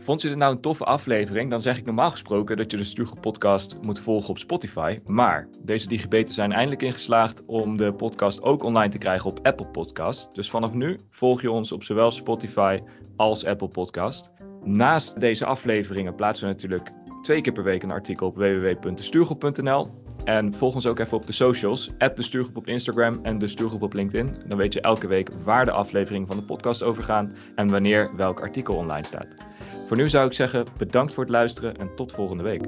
[0.06, 1.50] Vond je dit nou een toffe aflevering?
[1.50, 5.00] Dan zeg ik normaal gesproken dat je de Stuurgroep podcast moet volgen op Spotify.
[5.06, 9.66] Maar deze digibeten zijn eindelijk ingeslaagd om de podcast ook online te krijgen op Apple
[9.66, 10.36] Podcast.
[10.36, 12.80] Dus vanaf nu volg je ons op zowel Spotify
[13.16, 14.32] als Apple Podcast.
[14.64, 16.92] Naast deze afleveringen plaatsen we natuurlijk
[17.22, 20.04] twee keer per week een artikel op www.stuurgroep.nl.
[20.24, 23.82] En volg ons ook even op de socials, de Stuurgroep op Instagram en de Stuurgroep
[23.82, 24.38] op LinkedIn.
[24.48, 28.16] Dan weet je elke week waar de afleveringen van de podcast over gaan en wanneer
[28.16, 29.54] welk artikel online staat.
[29.86, 32.64] Voor nu zou ik zeggen bedankt voor het luisteren en tot volgende week.